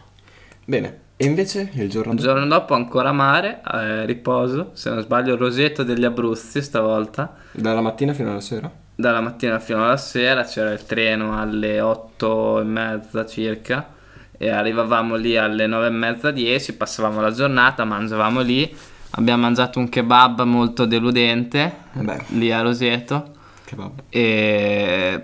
Bene. 0.64 1.00
E 1.16 1.24
invece 1.24 1.70
il 1.74 1.88
giorno 1.88 2.12
Il 2.12 2.18
dopo? 2.18 2.28
giorno 2.28 2.46
dopo 2.46 2.74
ancora 2.74 3.10
mare, 3.10 3.62
eh, 3.72 4.04
riposo, 4.04 4.72
se 4.74 4.90
non 4.90 5.00
sbaglio 5.02 5.34
Roseto 5.36 5.82
degli 5.82 6.04
Abruzzi 6.04 6.60
stavolta. 6.60 7.36
Dalla 7.52 7.80
mattina 7.80 8.12
fino 8.12 8.30
alla 8.30 8.40
sera? 8.42 8.70
Dalla 8.94 9.20
mattina 9.22 9.58
fino 9.58 9.82
alla 9.84 9.96
sera 9.96 10.44
c'era 10.44 10.72
il 10.72 10.84
treno 10.84 11.38
alle 11.40 11.80
8 11.80 12.60
e 12.60 12.64
mezza 12.64 13.24
circa 13.24 13.94
e 14.36 14.50
arrivavamo 14.50 15.14
lì 15.16 15.38
alle 15.38 15.66
9 15.66 15.86
e 15.86 15.90
mezza 15.90 16.30
10, 16.30 16.74
passavamo 16.74 17.22
la 17.22 17.30
giornata, 17.30 17.84
mangiavamo 17.84 18.40
lì, 18.42 18.76
abbiamo 19.16 19.42
mangiato 19.42 19.78
un 19.78 19.88
kebab 19.88 20.42
molto 20.42 20.86
deludente 20.86 21.84
Beh. 21.92 22.24
lì 22.28 22.52
a 22.52 22.62
Roseto 22.62 23.32
Kebab. 23.64 24.04
e 24.08 25.22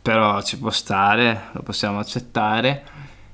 però 0.00 0.42
ci 0.42 0.58
può 0.58 0.70
stare, 0.70 1.44
lo 1.52 1.62
possiamo 1.62 1.98
accettare. 1.98 2.84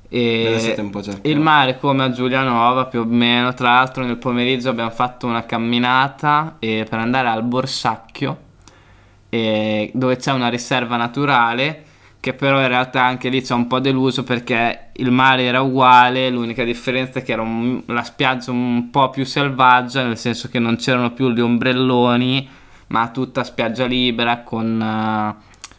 E 0.09 0.59
cercati. 0.61 1.29
il 1.29 1.39
mare 1.39 1.79
come 1.79 2.05
a 2.05 2.11
Giulianova 2.11 2.87
più 2.87 3.01
o 3.01 3.05
meno, 3.05 3.55
tra 3.55 3.75
l'altro 3.75 4.05
nel 4.05 4.19
pomeriggio 4.19 4.69
abbiamo 4.69 4.91
fatto 4.91 5.27
una 5.27 5.45
camminata 5.45 6.57
e 6.59 6.85
per 6.89 6.99
andare 6.99 7.29
al 7.29 7.45
Borsacchio 7.45 8.39
e 9.29 9.91
dove 9.95 10.17
c'è 10.17 10.33
una 10.33 10.49
riserva 10.49 10.97
naturale 10.97 11.85
che 12.21 12.35
però 12.35 12.61
in 12.61 12.69
realtà 12.69 13.03
anche 13.03 13.29
lì 13.31 13.41
c'è 13.41 13.55
un 13.55 13.67
po' 13.67 13.81
deluso 13.81 14.23
perché 14.25 14.91
il 14.95 15.11
mare 15.11 15.45
era 15.45 15.63
uguale, 15.63 16.29
l'unica 16.31 16.65
differenza 16.65 17.19
è 17.21 17.23
che 17.23 17.33
era 17.33 17.43
un- 17.43 17.83
la 17.87 18.03
spiaggia 18.05 18.51
un 18.51 18.91
po' 18.91 19.09
più 19.11 19.25
selvaggia, 19.25 20.05
nel 20.05 20.19
senso 20.19 20.49
che 20.49 20.59
non 20.59 20.77
c'erano 20.77 21.13
più 21.13 21.31
gli 21.31 21.41
ombrelloni, 21.41 22.49
ma 22.89 23.09
tutta 23.09 23.43
spiaggia 23.45 23.87
libera 23.87 24.43
con, 24.43 24.81
eh, 24.83 25.35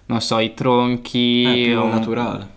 non 0.06 0.22
so, 0.22 0.40
i 0.40 0.54
tronchi. 0.54 1.44
Eh, 1.44 1.64
più 1.70 1.80
o- 1.80 1.90
naturale. 1.90 2.48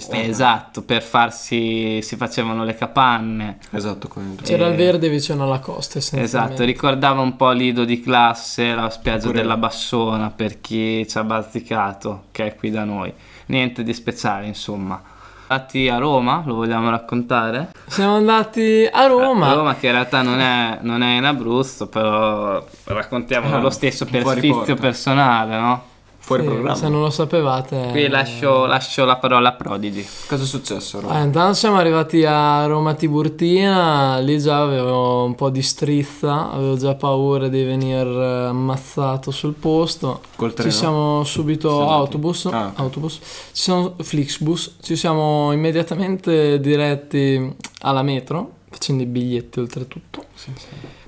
Sta. 0.00 0.16
Esatto, 0.20 0.82
per 0.82 1.02
farsi, 1.02 2.00
si 2.02 2.16
facevano 2.16 2.64
le 2.64 2.74
capanne. 2.74 3.58
Esatto, 3.70 4.08
come 4.08 4.34
C'era 4.42 4.66
Eh, 4.66 4.70
il 4.70 4.76
verde 4.76 5.08
vicino 5.08 5.44
alla 5.44 5.58
costa, 5.58 5.98
Esatto, 5.98 6.64
ricordava 6.64 7.20
un 7.20 7.36
po' 7.36 7.50
Lido 7.50 7.84
di 7.84 8.00
classe, 8.00 8.74
la 8.74 8.90
spiaggia 8.90 9.26
Pure- 9.26 9.40
della 9.40 9.56
Bassona 9.56 10.30
per 10.30 10.60
chi 10.60 11.06
ci 11.08 11.18
ha 11.18 11.24
bazzicato, 11.24 12.24
che 12.30 12.46
è 12.46 12.54
qui 12.56 12.70
da 12.70 12.84
noi. 12.84 13.12
Niente 13.46 13.82
di 13.82 13.92
speciale, 13.92 14.46
insomma. 14.46 15.02
Andati 15.48 15.88
a 15.90 15.98
Roma, 15.98 16.42
lo 16.46 16.54
vogliamo 16.54 16.88
raccontare? 16.88 17.72
Siamo 17.86 18.14
andati 18.16 18.88
a 18.90 19.06
Roma. 19.06 19.52
Roma 19.52 19.74
che 19.74 19.86
in 19.88 19.92
realtà 19.92 20.22
non 20.22 20.40
è, 20.40 20.78
non 20.80 21.02
è 21.02 21.16
in 21.16 21.24
Abruzzo, 21.24 21.88
però 21.88 22.64
raccontiamo 22.84 23.54
Ah, 23.54 23.58
lo 23.58 23.68
stesso 23.68 24.06
per 24.06 24.26
sfizio 24.26 24.76
personale, 24.76 25.58
no? 25.58 25.82
Fuori 26.24 26.42
Sì, 26.42 26.48
programma. 26.48 26.76
Se 26.76 26.88
non 26.88 27.00
lo 27.00 27.10
sapevate. 27.10 27.88
Qui 27.90 28.06
lascio, 28.06 28.64
lascio 28.66 29.04
la 29.04 29.16
parola 29.16 29.48
a 29.48 29.52
Prodigy. 29.54 30.06
Cosa 30.28 30.44
è 30.44 30.46
successo? 30.46 31.00
Roma? 31.00 31.14
Ah, 31.14 31.22
intanto 31.24 31.54
siamo 31.54 31.78
arrivati 31.78 32.24
a 32.24 32.64
Roma 32.66 32.94
Tiburtina, 32.94 34.18
lì 34.18 34.38
già 34.38 34.62
avevo 34.62 35.24
un 35.24 35.34
po' 35.34 35.50
di 35.50 35.62
strizza, 35.62 36.52
avevo 36.52 36.76
già 36.76 36.94
paura 36.94 37.48
di 37.48 37.64
venire 37.64 38.46
ammazzato 38.46 39.32
sul 39.32 39.54
posto. 39.54 40.20
Col 40.36 40.54
treno? 40.54 40.70
Ci 40.70 40.76
siamo 40.76 41.24
subito 41.24 41.88
autobus, 41.90 42.46
Ah, 42.46 42.70
autobus, 42.76 43.14
ci 43.52 43.62
siamo 43.62 43.94
Flixbus, 43.98 44.76
ci 44.80 44.94
siamo 44.94 45.50
immediatamente 45.52 46.60
diretti 46.60 47.52
alla 47.80 48.02
metro, 48.02 48.52
facendo 48.70 49.02
i 49.02 49.06
biglietti 49.06 49.58
oltretutto. 49.58 50.24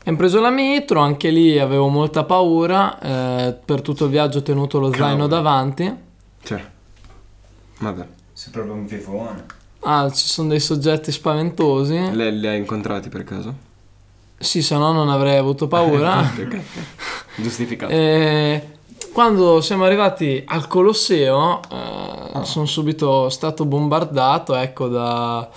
Abbiamo 0.05 0.19
preso 0.19 0.39
la 0.39 0.51
metro, 0.51 1.01
anche 1.01 1.31
lì 1.31 1.59
avevo 1.59 1.89
molta 1.89 2.25
paura, 2.25 2.99
eh, 3.01 3.55
per 3.55 3.81
tutto 3.81 4.05
il 4.05 4.11
viaggio 4.11 4.39
ho 4.39 4.43
tenuto 4.43 4.79
lo 4.79 4.91
zaino 4.91 5.07
Cavolo. 5.07 5.27
davanti. 5.27 5.97
Cioè. 6.43 6.63
Vabbè. 7.79 8.07
Sei 8.35 8.53
proprio 8.53 8.75
un 8.75 8.87
fifone. 8.87 9.47
Ah, 9.81 10.11
ci 10.11 10.27
sono 10.27 10.49
dei 10.49 10.61
soggetti 10.61 11.11
spaventosi. 11.11 12.11
Le, 12.13 12.31
li 12.33 12.47
hai 12.47 12.59
incontrati 12.59 13.09
per 13.09 13.25
caso? 13.25 13.55
Sì, 14.37 14.61
se 14.61 14.77
no 14.77 14.93
non 14.93 15.09
avrei 15.09 15.39
avuto 15.39 15.69
paura. 15.69 16.23
Giustificato. 17.37 17.91
E 17.91 18.73
quando 19.11 19.63
siamo 19.63 19.85
arrivati 19.85 20.45
al 20.47 20.67
Colosseo, 20.67 21.63
eh, 21.71 22.45
sono 22.45 22.67
subito 22.67 23.31
stato 23.31 23.65
bombardato, 23.65 24.55
ecco, 24.55 24.87
da, 24.87 25.49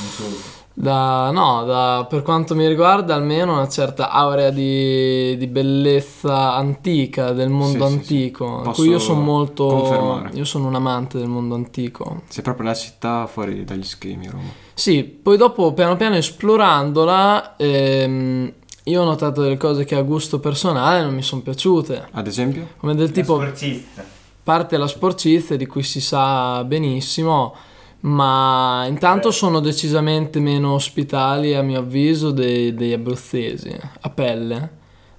Insulto. 0.00 0.55
Da- 0.78 1.30
no, 1.30 1.64
da, 1.64 2.06
per 2.08 2.20
quanto 2.20 2.54
mi 2.54 2.66
riguarda 2.68 3.14
almeno 3.14 3.54
una 3.54 3.66
certa 3.68 4.10
aurea 4.10 4.50
di, 4.50 5.34
di 5.38 5.46
bellezza 5.46 6.52
antica, 6.54 7.32
del 7.32 7.48
mondo 7.48 7.86
Sì, 7.88 7.92
sì, 7.98 8.04
sì. 8.04 8.12
antico. 8.14 8.44
in 8.58 8.62
Posso 8.62 8.82
cui 8.82 8.90
io 8.90 8.98
sono 8.98 9.20
molto... 9.22 9.66
confermare. 9.66 10.30
Io 10.34 10.44
sono 10.44 10.66
un 10.66 10.74
amante 10.74 11.16
del 11.18 11.28
mondo 11.28 11.54
antico. 11.54 12.22
Sei 12.28 12.42
proprio 12.42 12.66
una 12.66 12.74
città 12.74 13.26
fuori 13.26 13.64
dagli 13.64 13.84
schemi, 13.84 14.28
Roma. 14.28 14.48
Sì, 14.74 15.02
poi 15.02 15.38
dopo 15.38 15.72
piano 15.72 15.96
piano 15.96 16.16
esplorandola, 16.16 17.56
ehm, 17.56 18.52
io 18.84 19.00
ho 19.00 19.04
notato 19.04 19.40
delle 19.40 19.56
cose 19.56 19.84
che 19.86 19.94
a 19.96 20.02
gusto 20.02 20.40
personale 20.40 21.02
non 21.02 21.14
mi 21.14 21.22
sono 21.22 21.40
piaciute. 21.40 22.06
Ad 22.12 22.26
esempio? 22.26 22.68
Come 22.76 22.94
del 22.94 23.10
tipo, 23.12 23.38
La 23.38 23.44
sporcista. 23.46 24.04
parte 24.42 24.76
la 24.76 24.86
sporcizia 24.86 25.56
di 25.56 25.64
cui 25.66 25.82
si 25.82 26.02
sa 26.02 26.62
benissimo, 26.64 27.54
ma 28.06 28.84
intanto 28.88 29.30
sono 29.30 29.58
decisamente 29.60 30.38
meno 30.40 30.72
ospitali 30.74 31.54
a 31.54 31.62
mio 31.62 31.80
avviso 31.80 32.30
dei- 32.30 32.72
degli 32.74 32.92
abruzzesi, 32.92 33.74
a 34.00 34.10
pelle. 34.10 34.70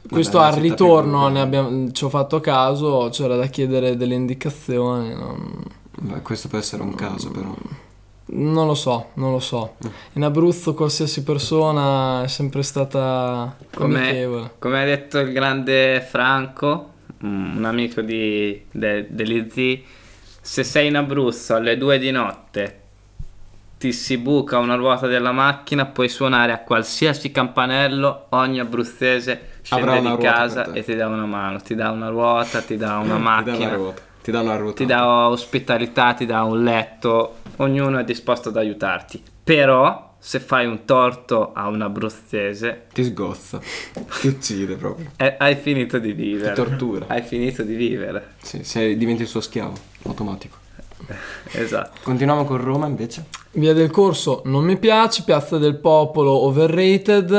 Questo 0.10 0.38
la 0.38 0.47
al 0.47 0.54
ritorno 0.54 1.28
abbiamo- 1.28 1.91
ci 1.91 2.06
ho 2.06 2.10
fatto 2.10 2.39
caso, 2.39 3.10
c'era 3.12 3.36
da 3.36 3.47
chiedere 3.47 3.97
delle 3.97 4.15
indicazioni, 4.15 5.13
non, 5.13 5.63
Beh, 6.00 6.21
questo 6.21 6.47
può 6.47 6.58
essere 6.58 6.82
un 6.82 6.95
caso, 6.95 7.30
però. 7.30 7.54
non 8.30 8.67
lo 8.67 8.73
so, 8.76 9.08
non 9.15 9.32
lo 9.32 9.39
so. 9.39 9.76
Mm. 9.86 9.89
In 10.13 10.23
Abruzzo 10.23 10.73
qualsiasi 10.73 11.23
persona 11.23 12.23
è 12.23 12.28
sempre 12.28 12.62
stata 12.63 13.54
Come, 13.76 13.97
amichevole. 14.00 14.52
come 14.60 14.82
ha 14.82 14.86
detto 14.86 15.17
il 15.19 15.34
grande 15.34 16.00
Franco, 16.10 16.91
un 17.23 17.63
amico 17.65 18.00
di, 18.02 18.62
de- 18.71 19.08
degli 19.10 19.45
zii, 19.52 19.84
se 20.48 20.64
sei 20.64 20.88
in 20.88 20.96
Abruzzo 20.96 21.56
alle 21.56 21.78
2 21.78 22.00
di 22.00 22.10
notte 22.10 22.80
ti 23.78 23.92
si 23.92 24.18
buca 24.18 24.60
una 24.60 24.76
ruota 24.76 25.06
della 25.06 25.34
macchina, 25.34 25.86
puoi 25.86 26.08
suonare 26.08 26.54
a 26.54 26.60
qualsiasi 26.60 27.32
campanello, 27.32 28.28
ogni 28.30 28.62
abruzzese 28.62 29.60
scende 29.62 30.00
di 30.00 30.18
casa 30.18 30.72
e 30.72 30.86
ti 30.86 30.96
dà 30.96 31.08
una 31.08 31.26
mano, 31.26 31.60
ti 31.60 31.76
dà 31.76 31.92
una 31.92 32.08
ruota, 32.08 32.62
ti 32.62 32.78
dà 32.78 32.96
una 32.98 33.04
Ti 33.04 33.10
dà 33.10 33.18
macchina, 33.18 33.56
una 33.58 33.76
ruota. 33.76 34.02
Ti 34.22 34.32
dà 34.32 34.40
una 34.40 34.56
ruota. 34.56 34.76
ti 34.78 34.86
dà 34.86 35.28
ospitalità, 35.28 36.14
ti 36.14 36.26
dà 36.26 36.44
un 36.44 36.64
letto, 36.64 37.36
ognuno 37.58 37.98
è 38.00 38.06
disposto 38.06 38.48
ad 38.48 38.56
aiutarti. 38.56 39.22
Però 39.44 40.07
se 40.28 40.42
fai 40.42 40.66
un 40.66 40.84
torto 40.84 41.54
a 41.54 41.70
un 41.70 41.82
abruzzese, 41.82 42.88
Ti 42.92 43.02
sgozza. 43.02 43.62
Ti 44.20 44.28
uccide 44.28 44.76
proprio. 44.76 45.12
eh, 45.16 45.38
hai 45.40 45.56
finito 45.56 46.00
di 46.00 46.12
vivere. 46.12 46.50
Ti 46.54 46.62
tortura. 46.62 47.06
Hai 47.08 47.22
finito 47.22 47.63
di 47.63 47.76
vivere. 47.76 48.34
Sì, 48.42 48.66
sei, 48.66 48.98
diventi 48.98 49.22
il 49.22 49.30
suo 49.30 49.40
schiavo. 49.40 49.72
Automatico. 50.04 50.58
Esatto. 51.54 52.00
Continuiamo 52.04 52.44
con 52.44 52.58
Roma 52.58 52.88
invece. 52.88 53.24
Via 53.52 53.72
del 53.72 53.90
Corso 53.90 54.42
non 54.44 54.66
mi 54.66 54.76
piace, 54.78 55.24
Piazza 55.24 55.58
del 55.58 55.78
Popolo 55.78 56.32
overrated. 56.44 57.32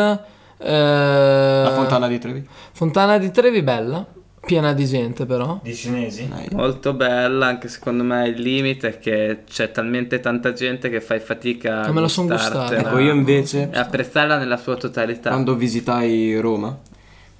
eh, 0.57 1.63
La 1.65 1.73
fontana 1.75 2.09
di 2.09 2.19
Trevi? 2.19 2.49
Fontana 2.73 3.19
di 3.19 3.31
Trevi 3.31 3.63
bella, 3.63 4.03
piena 4.41 4.73
di 4.73 4.87
gente 4.87 5.27
però. 5.27 5.61
Di 5.63 5.75
cinesi? 5.75 6.29
Dai. 6.29 6.49
Molto 6.53 6.95
bella, 6.95 7.47
anche 7.47 7.69
secondo 7.69 8.03
me 8.03 8.29
il 8.29 8.41
limite 8.41 8.89
è 8.89 8.99
che 8.99 9.45
c'è 9.49 9.71
talmente 9.71 10.21
tanta 10.21 10.53
gente 10.53 10.89
che 10.89 11.01
fai 11.01 11.21
fatica 11.21 11.83
a 11.83 11.87
Non 11.87 11.95
me 11.95 12.01
la 12.03 12.09
son 12.09 12.27
gustartela 12.27 12.63
gustata. 12.67 12.89
Ecco, 12.89 12.99
io 12.99 13.13
invece, 13.13 13.69
e 13.73 13.79
apprezzarla 13.79 14.39
nella 14.39 14.57
sua 14.57 14.77
totalità. 14.77 15.31
quando 15.31 15.55
visitai 15.55 16.39
Roma, 16.41 16.77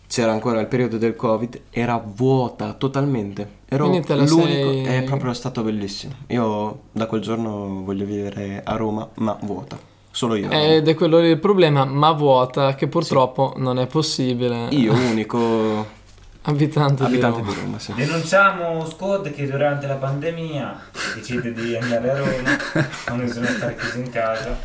c'era 0.09 0.33
ancora 0.33 0.61
il 0.61 0.67
periodo 0.67 0.97
del 0.97 1.15
Covid, 1.15 1.61
era 1.71 2.03
vuota 2.05 2.73
totalmente. 2.73 3.57
Ero 3.69 3.87
l'unico, 3.87 4.27
sei- 4.27 4.85
è 4.85 5.03
proprio 5.03 5.33
stato 5.35 5.63
bellissimo. 5.63 6.15
Io 6.29 6.81
da 6.93 7.07
quel 7.07 7.21
giorno 7.21 7.83
voglio 7.85 8.07
vivere 8.07 8.63
a 8.65 8.77
Roma, 8.77 9.07
ma 9.17 9.37
vuota. 9.43 9.79
Solo 10.11 10.35
io. 10.35 10.51
Ed 10.51 10.89
è 10.89 10.95
quello 10.95 11.19
il 11.21 11.39
problema, 11.39 11.85
ma 11.85 12.11
vuota, 12.13 12.75
che 12.75 12.89
purtroppo 12.89 13.53
non 13.59 13.79
è 13.79 13.87
possibile. 13.87 14.69
Io 14.71 14.93
unico 14.95 15.97
abitante, 16.51 17.03
abitante 17.05 17.41
di 17.43 17.49
di 17.49 17.55
Roma. 17.55 17.65
Roma, 17.67 17.79
sì. 17.79 17.93
Denunciamo 17.95 18.87
Scott 18.87 19.31
che 19.31 19.47
durante 19.49 19.87
la 19.87 19.95
pandemia 19.97 20.79
decide 21.15 21.53
di 21.53 21.77
andare 21.77 22.11
a 22.11 22.17
Roma 22.19 22.57
quando 23.05 23.25
bisogna 23.25 23.49
stare 23.49 23.77
chiusi 23.77 23.99
in 24.01 24.11
casa. 24.11 24.57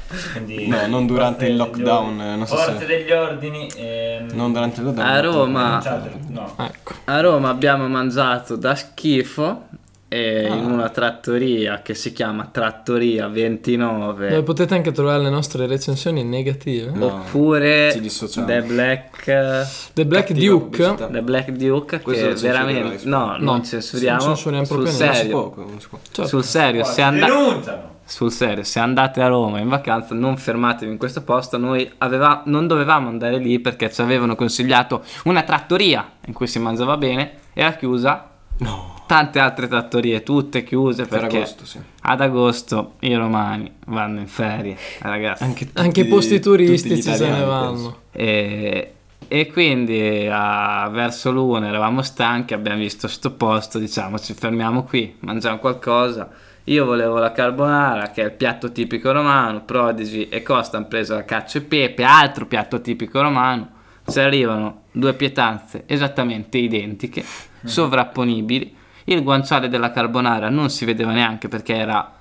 No, 0.67 0.88
non 0.88 1.06
durante 1.06 1.46
il 1.48 1.56
lockdown, 1.56 2.15
non 2.15 2.48
so 2.48 2.56
forze 2.56 2.80
se- 2.80 2.86
degli 2.86 3.12
ordini. 3.12 3.69
ehm, 3.76 4.30
Non 4.34 4.52
durante 4.54 4.80
il 4.80 4.86
lockdown. 4.86 5.08
A 5.08 5.19
Roma. 5.22 5.82
No. 6.28 6.54
Ecco. 6.58 6.93
A 7.06 7.19
Roma 7.19 7.50
abbiamo 7.50 7.88
mangiato 7.88 8.56
da 8.56 8.76
schifo 8.76 9.67
e 10.13 10.47
Ah. 10.47 10.54
in 10.56 10.65
una 10.65 10.89
trattoria 10.89 11.82
che 11.82 11.95
si 11.95 12.13
chiama 12.13 12.47
Trattoria 12.52 13.28
29 13.28 14.30
Dove 14.30 14.43
potete 14.43 14.76
anche 14.76 14.91
trovare 14.91 15.23
le 15.23 15.30
nostre 15.32 15.65
recensioni 15.65 16.23
negative. 16.23 16.91
No, 16.93 17.06
oppure. 17.08 17.91
The 17.99 18.62
Black 18.62 19.91
The 19.93 20.06
Black 20.06 20.28
Cattiva 20.28 20.54
Duke. 20.54 20.78
pubblicità. 20.78 21.08
The 21.08 21.21
Black 21.21 21.49
Duke 21.52 22.02
Questo 22.02 22.28
che 22.28 22.34
veramente 22.36 22.99
no, 23.06 23.26
No, 23.26 23.38
non 23.39 23.63
censuriamo 23.65 24.17
non 24.19 24.28
censuriamo 24.36 24.65
sul 24.65 24.76
proprio 24.84 24.97
Non 24.97 25.13
si 25.13 25.15
serio 25.19 25.49
può, 25.49 25.63
non 25.65 25.80
si 25.80 25.88
può. 25.88 25.97
Certo. 26.04 26.26
sul 26.28 26.43
serio 26.43 26.84
se, 26.84 26.86
Forze 26.86 27.02
and- 27.02 27.19
denunciano. 27.19 27.91
sul 28.06 28.32
serio 28.32 28.63
se 28.63 28.80
andate 28.80 29.21
a 29.21 29.28
Roma 29.28 29.60
in 29.60 29.69
vacanza 29.69 30.13
non 30.13 30.38
fermatevi 30.38 30.91
in 30.91 30.97
questo 30.97 31.23
posto 31.23 31.58
noi 31.58 31.89
aveva- 31.99 32.43
non 32.45 32.67
dovevamo 32.67 33.08
andare 33.08 33.38
lì 33.38 33.60
perché 33.60 33.91
ci 33.91 34.02
avevano 34.02 34.36
consigliato 34.36 35.04
una 35.23 35.41
trattoria 35.43 36.08
in 36.28 36.34
cui 36.34 36.45
si 36.47 36.60
mangiava 36.60 36.97
bene 36.97 37.32
era 37.54 37.73
chiusa 37.73 38.30
No. 38.60 38.92
Tante 39.13 39.39
altre 39.39 39.67
trattorie 39.67 40.23
tutte 40.23 40.63
chiuse 40.63 41.06
perché 41.06 41.28
Ferragosto, 41.30 41.65
sì. 41.65 41.80
ad 42.02 42.19
agosto 42.21 42.93
i 43.02 43.13
romani 43.13 43.71
vanno 43.86 44.19
in 44.19 44.28
ferie 44.28 44.76
ragazzi 45.02 45.43
Anche, 45.43 45.65
tutti- 45.67 45.80
Anche 45.82 46.02
i 46.02 46.06
posti 46.06 46.39
turistici 46.39 47.02
se 47.02 47.30
ne 47.30 47.43
vanno. 47.43 47.97
E, 48.12 48.93
e 49.28 49.52
quindi 49.52 50.28
a- 50.32 50.89
verso 50.91 51.32
l'una 51.32 51.67
eravamo 51.67 52.02
stanchi, 52.02 52.54
abbiamo 52.56 52.80
visto 52.80 53.08
sto 53.08 53.32
posto, 53.34 53.78
diciamo 53.78 54.17
ci 54.17 54.34
fermiamo 54.34 54.84
qui, 54.84 55.15
mangiamo 55.19 55.60
qualcosa. 55.60 56.30
Io 56.67 56.86
volevo 56.86 57.17
la 57.19 57.32
carbonara, 57.34 58.10
che 58.12 58.21
è 58.21 58.26
il 58.26 58.32
piatto 58.32 58.71
tipico 58.71 59.12
romano, 59.12 59.63
Prodigy 59.63 60.30
e 60.30 60.41
Costa 60.43 60.78
hanno 60.78 60.88
preso 60.88 61.13
la 61.13 61.26
cacio 61.26 61.58
e 61.58 61.62
pepe, 61.62 62.04
altro 62.04 62.45
piatto 62.47 62.80
tipico 62.82 63.21
romano. 63.21 63.69
Ci 64.08 64.19
arrivano 64.19 64.84
due 64.91 65.13
pietanze 65.13 65.84
esattamente 65.88 66.58
identiche, 66.58 67.23
sovrapponibili. 67.63 68.82
Il 69.06 69.24
guanciale 69.24 69.68
della 69.68 69.92
carbonara 69.92 70.50
non 70.50 70.70
si 70.70 70.86
vedeva 70.86 71.12
neanche 71.12 71.48
perché 71.48 71.76
era 71.76 72.12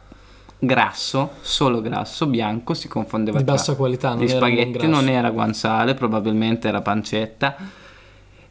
grasso, 0.59 1.33
solo 1.41 1.81
grasso, 1.81 2.27
bianco, 2.27 2.75
si 2.75 2.89
confondeva 2.89 3.39
Di 3.39 3.45
bassa 3.45 3.75
qualità, 3.75 4.15
non 4.15 4.25
gli 4.25 4.29
spaghetti 4.29 4.87
non 4.87 5.09
era 5.09 5.31
guanciale, 5.31 5.95
probabilmente 5.95 6.69
era 6.69 6.81
pancetta. 6.81 7.57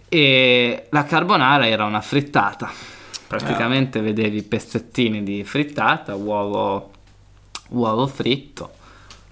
E 0.09 0.87
la 0.89 1.03
carbonara 1.05 1.67
era 1.67 1.85
una 1.85 2.01
frittata. 2.01 2.69
Praticamente 3.27 3.99
Ah. 3.99 4.01
vedevi 4.01 4.43
pezzettini 4.43 5.23
di 5.23 5.43
frittata, 5.45 6.15
uovo, 6.15 6.91
uovo 7.69 8.07
fritto. 8.07 8.71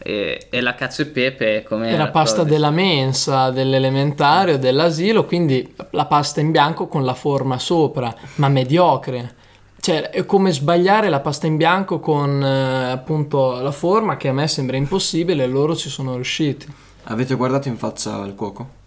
E, 0.01 0.47
e 0.49 0.61
la 0.61 0.75
cacio 0.75 1.01
e 1.01 1.05
pepe 1.07 1.63
come 1.67 1.89
Era 1.89 2.07
pasta 2.07 2.43
della 2.43 2.71
mensa, 2.71 3.51
dell'elementare 3.51 4.53
o 4.53 4.57
dell'asilo, 4.57 5.25
quindi 5.25 5.75
la 5.91 6.05
pasta 6.05 6.39
in 6.39 6.51
bianco 6.51 6.87
con 6.87 7.03
la 7.03 7.13
forma 7.13 7.59
sopra, 7.59 8.13
ma 8.35 8.47
mediocre. 8.47 9.35
Cioè, 9.79 10.09
è 10.09 10.25
come 10.25 10.51
sbagliare 10.51 11.09
la 11.09 11.19
pasta 11.19 11.47
in 11.47 11.57
bianco 11.57 11.99
con 11.99 12.43
eh, 12.43 12.91
appunto 12.91 13.59
la 13.61 13.71
forma 13.71 14.17
che 14.17 14.27
a 14.27 14.33
me 14.33 14.47
sembra 14.47 14.77
impossibile 14.77 15.43
e 15.43 15.47
loro 15.47 15.75
ci 15.75 15.89
sono 15.89 16.15
riusciti. 16.15 16.67
Avete 17.03 17.35
guardato 17.35 17.67
in 17.67 17.77
faccia 17.77 18.15
al 18.15 18.35
cuoco? 18.35 18.77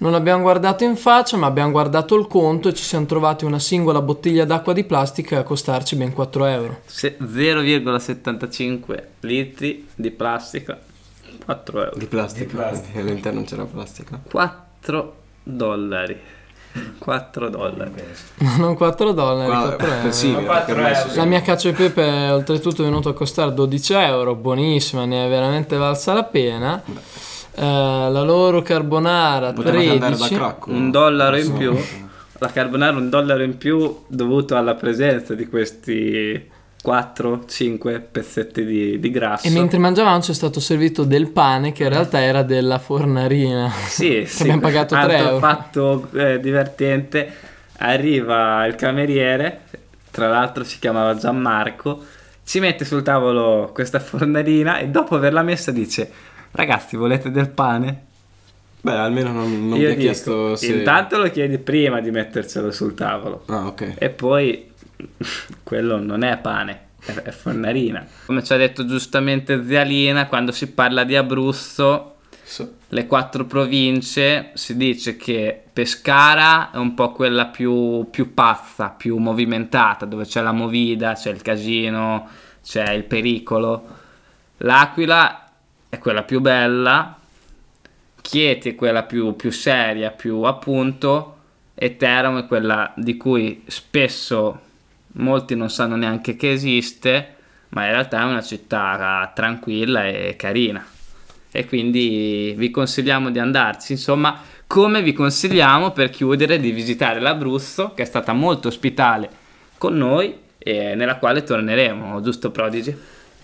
Non 0.00 0.14
abbiamo 0.14 0.40
guardato 0.42 0.82
in 0.84 0.96
faccia, 0.96 1.36
ma 1.36 1.46
abbiamo 1.46 1.72
guardato 1.72 2.14
il 2.16 2.26
conto 2.26 2.68
e 2.70 2.74
ci 2.74 2.82
siamo 2.82 3.04
trovati 3.04 3.44
una 3.44 3.58
singola 3.58 4.00
bottiglia 4.00 4.46
d'acqua 4.46 4.72
di 4.72 4.84
plastica 4.84 5.40
a 5.40 5.42
costarci 5.42 5.94
ben 5.96 6.14
4 6.14 6.44
euro. 6.46 6.80
Se- 6.86 7.18
0,75 7.18 9.02
litri 9.20 9.86
di 9.94 10.10
plastica, 10.10 10.78
4 11.44 11.78
euro. 11.84 11.96
Di 11.98 12.06
plastica. 12.06 12.44
Di 12.46 12.50
plastica. 12.54 12.98
All'interno 12.98 13.40
non 13.40 13.46
c'era 13.48 13.64
plastica. 13.64 14.18
4 14.30 15.14
dollari. 15.42 16.18
4 16.98 17.48
dollari. 17.50 17.90
non 18.56 18.74
4 18.76 19.12
dollari, 19.12 19.50
Qua- 19.50 19.60
4 19.76 19.86
euro. 20.00 20.12
sì, 20.12 20.30
Ma 20.30 20.40
quattro 20.40 20.74
permesso, 20.76 21.00
euro. 21.00 21.10
sì. 21.12 21.16
La 21.18 21.24
mia 21.26 21.42
cacio 21.42 21.68
e 21.68 21.72
pepe 21.72 22.02
è 22.06 22.32
oltretutto 22.32 22.82
venuta 22.84 23.10
a 23.10 23.12
costare 23.12 23.52
12 23.52 23.92
euro, 23.92 24.34
buonissima, 24.34 25.04
ne 25.04 25.26
è 25.26 25.28
veramente 25.28 25.76
valsa 25.76 26.14
la 26.14 26.24
pena. 26.24 26.82
Eh, 27.54 27.62
la 27.62 28.22
loro 28.22 28.62
carbonara 28.62 29.52
Potevate 29.52 29.90
andare 29.90 30.16
da 30.16 30.26
13. 30.26 30.34
crack. 30.34 30.66
un 30.66 30.90
dollaro 30.90 31.36
in 31.36 31.52
più. 31.52 31.76
La 32.38 32.48
carbonara 32.48 32.96
un 32.96 33.10
dollaro 33.10 33.42
in 33.42 33.58
più 33.58 34.04
dovuto 34.06 34.56
alla 34.56 34.74
presenza 34.74 35.34
di 35.34 35.46
questi 35.46 36.48
4-5 36.82 38.00
pezzetti 38.10 38.64
di, 38.64 38.98
di 38.98 39.10
grasso. 39.10 39.46
E 39.46 39.50
mentre 39.50 39.78
mangiavamo 39.78 40.22
ci 40.22 40.30
è 40.30 40.34
stato 40.34 40.60
servito 40.60 41.04
del 41.04 41.30
pane 41.30 41.72
che 41.72 41.82
in 41.84 41.90
realtà 41.90 42.20
era 42.20 42.42
della 42.42 42.78
fornarina. 42.78 43.70
sì, 43.86 44.08
che 44.08 44.26
sì, 44.26 44.42
abbiamo 44.42 44.60
pagato 44.60 44.94
3 44.94 45.02
altro 45.02 45.28
euro. 45.28 45.38
fatto 45.38 46.08
eh, 46.14 46.40
divertente, 46.40 47.30
arriva 47.78 48.64
il 48.64 48.74
cameriere, 48.74 49.60
tra 50.10 50.28
l'altro 50.28 50.64
si 50.64 50.78
chiamava 50.78 51.14
Gianmarco, 51.14 52.02
ci 52.44 52.58
mette 52.58 52.84
sul 52.84 53.02
tavolo 53.02 53.70
questa 53.74 54.00
fornarina 54.00 54.78
e 54.78 54.88
dopo 54.88 55.14
averla 55.14 55.42
messa 55.42 55.70
dice 55.70 56.10
ragazzi 56.52 56.96
volete 56.96 57.30
del 57.30 57.48
pane? 57.48 58.06
Beh, 58.82 58.92
almeno 58.92 59.32
non, 59.32 59.68
non 59.68 59.78
vi 59.78 59.84
Io 59.84 59.92
ha 59.92 59.94
chiesto 59.94 60.56
se... 60.56 60.72
intanto 60.72 61.18
lo 61.18 61.30
chiedi 61.30 61.58
prima 61.58 62.00
di 62.00 62.10
mettercelo 62.10 62.70
sul 62.70 62.94
tavolo. 62.94 63.44
Ah, 63.46 63.66
ok. 63.66 63.96
E 63.98 64.08
poi 64.08 64.70
quello 65.62 65.98
non 65.98 66.22
è 66.22 66.38
pane, 66.38 66.80
è, 67.04 67.12
è 67.12 67.30
fornarina. 67.30 68.06
Come 68.24 68.42
ci 68.42 68.52
ha 68.52 68.56
detto 68.56 68.86
giustamente 68.86 69.62
Zialina, 69.66 70.26
quando 70.28 70.50
si 70.52 70.70
parla 70.70 71.04
di 71.04 71.14
Abruzzo, 71.14 72.16
So- 72.42 72.76
le 72.88 73.06
quattro 73.06 73.44
province, 73.44 74.50
si 74.54 74.76
dice 74.76 75.16
che 75.16 75.62
Pescara 75.72 76.70
è 76.72 76.78
un 76.78 76.94
po' 76.94 77.12
quella 77.12 77.46
più, 77.46 78.08
più 78.10 78.34
pazza, 78.34 78.88
più 78.88 79.18
movimentata, 79.18 80.06
dove 80.06 80.24
c'è 80.24 80.40
la 80.40 80.52
movida, 80.52 81.12
c'è 81.12 81.30
il 81.30 81.42
casino, 81.42 82.26
c'è 82.64 82.90
il 82.92 83.04
pericolo. 83.04 83.98
L'Aquila 84.58 85.49
è 85.90 85.98
quella 85.98 86.22
più 86.22 86.40
bella, 86.40 87.18
Chieti 88.22 88.70
è 88.70 88.74
quella 88.74 89.02
più, 89.02 89.34
più 89.34 89.50
seria, 89.50 90.10
più 90.10 90.42
appunto, 90.42 91.36
e 91.74 91.96
Teramo 91.96 92.38
è 92.38 92.46
quella 92.46 92.92
di 92.96 93.16
cui 93.16 93.64
spesso 93.66 94.60
molti 95.14 95.56
non 95.56 95.68
sanno 95.68 95.96
neanche 95.96 96.36
che 96.36 96.52
esiste, 96.52 97.34
ma 97.70 97.86
in 97.86 97.90
realtà 97.92 98.20
è 98.20 98.24
una 98.24 98.42
città 98.42 99.30
tranquilla 99.34 100.06
e 100.06 100.36
carina. 100.36 100.86
E 101.50 101.66
quindi 101.66 102.54
vi 102.56 102.70
consigliamo 102.70 103.30
di 103.30 103.40
andarci, 103.40 103.92
insomma, 103.92 104.40
come 104.66 105.02
vi 105.02 105.12
consigliamo 105.12 105.90
per 105.90 106.10
chiudere 106.10 106.60
di 106.60 106.70
visitare 106.70 107.18
l'Abruzzo, 107.18 107.94
che 107.94 108.02
è 108.02 108.06
stata 108.06 108.32
molto 108.32 108.68
ospitale 108.68 109.28
con 109.76 109.96
noi 109.96 110.38
e 110.58 110.94
nella 110.94 111.16
quale 111.16 111.42
torneremo, 111.42 112.20
giusto 112.20 112.52
Prodigy? 112.52 112.96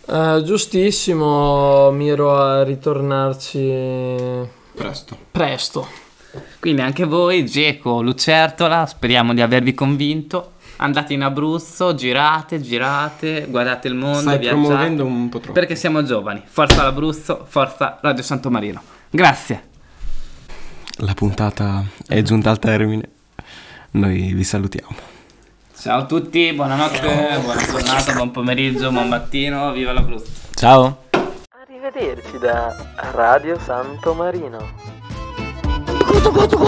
Eh, 0.08 0.42
giustissimo, 0.44 1.90
miro 1.90 2.36
a 2.38 2.62
ritornarci 2.62 3.74
Presto. 4.74 5.18
presto. 5.30 5.88
Quindi 6.60 6.80
anche 6.82 7.04
voi, 7.04 7.44
Geco, 7.46 8.02
Lucertola, 8.02 8.86
speriamo 8.86 9.34
di 9.34 9.40
avervi 9.40 9.74
convinto. 9.74 10.52
Andate 10.76 11.14
in 11.14 11.22
Abruzzo, 11.22 11.94
girate, 11.94 12.60
girate, 12.60 13.46
guardate 13.48 13.88
il 13.88 13.94
mondo, 13.94 14.20
Stai 14.20 14.38
viaggiate. 14.38 14.60
promuovendo 14.62 15.04
un 15.04 15.28
po' 15.30 15.38
troppo. 15.38 15.52
Perché 15.58 15.74
siamo 15.74 16.04
giovani. 16.04 16.42
Forza 16.44 16.82
l'Abruzzo, 16.82 17.46
forza 17.48 17.98
Radio 18.02 18.22
Santo 18.22 18.50
Marino. 18.50 18.82
Grazie. 19.08 19.68
La 20.98 21.14
puntata 21.14 21.82
è 22.06 22.20
giunta 22.22 22.50
al 22.50 22.58
termine. 22.58 23.08
Noi 23.92 24.34
vi 24.34 24.44
salutiamo. 24.44 25.14
Ciao 25.86 26.00
a 26.00 26.04
tutti, 26.04 26.52
buonanotte, 26.52 27.38
buona 27.44 27.64
giornata, 27.64 28.12
buon 28.12 28.32
pomeriggio, 28.32 28.90
buon 28.90 29.06
mattino, 29.06 29.70
viva 29.70 29.92
la 29.92 30.04
Cruz. 30.04 30.24
Ciao. 30.52 31.04
Arrivederci 31.62 32.38
da 32.40 32.74
Radio 33.12 33.56
Santo 33.60 34.12
Marino. 34.12 34.58
Coto. 36.32 36.58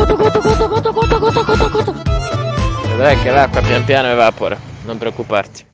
Vedrai 2.91 3.21
che 3.21 3.31
l'acqua 3.33 3.61
pian 3.61 3.85
piano 3.85 4.07
evapora, 4.07 4.57
non 4.85 4.99
preoccuparti. 4.99 5.69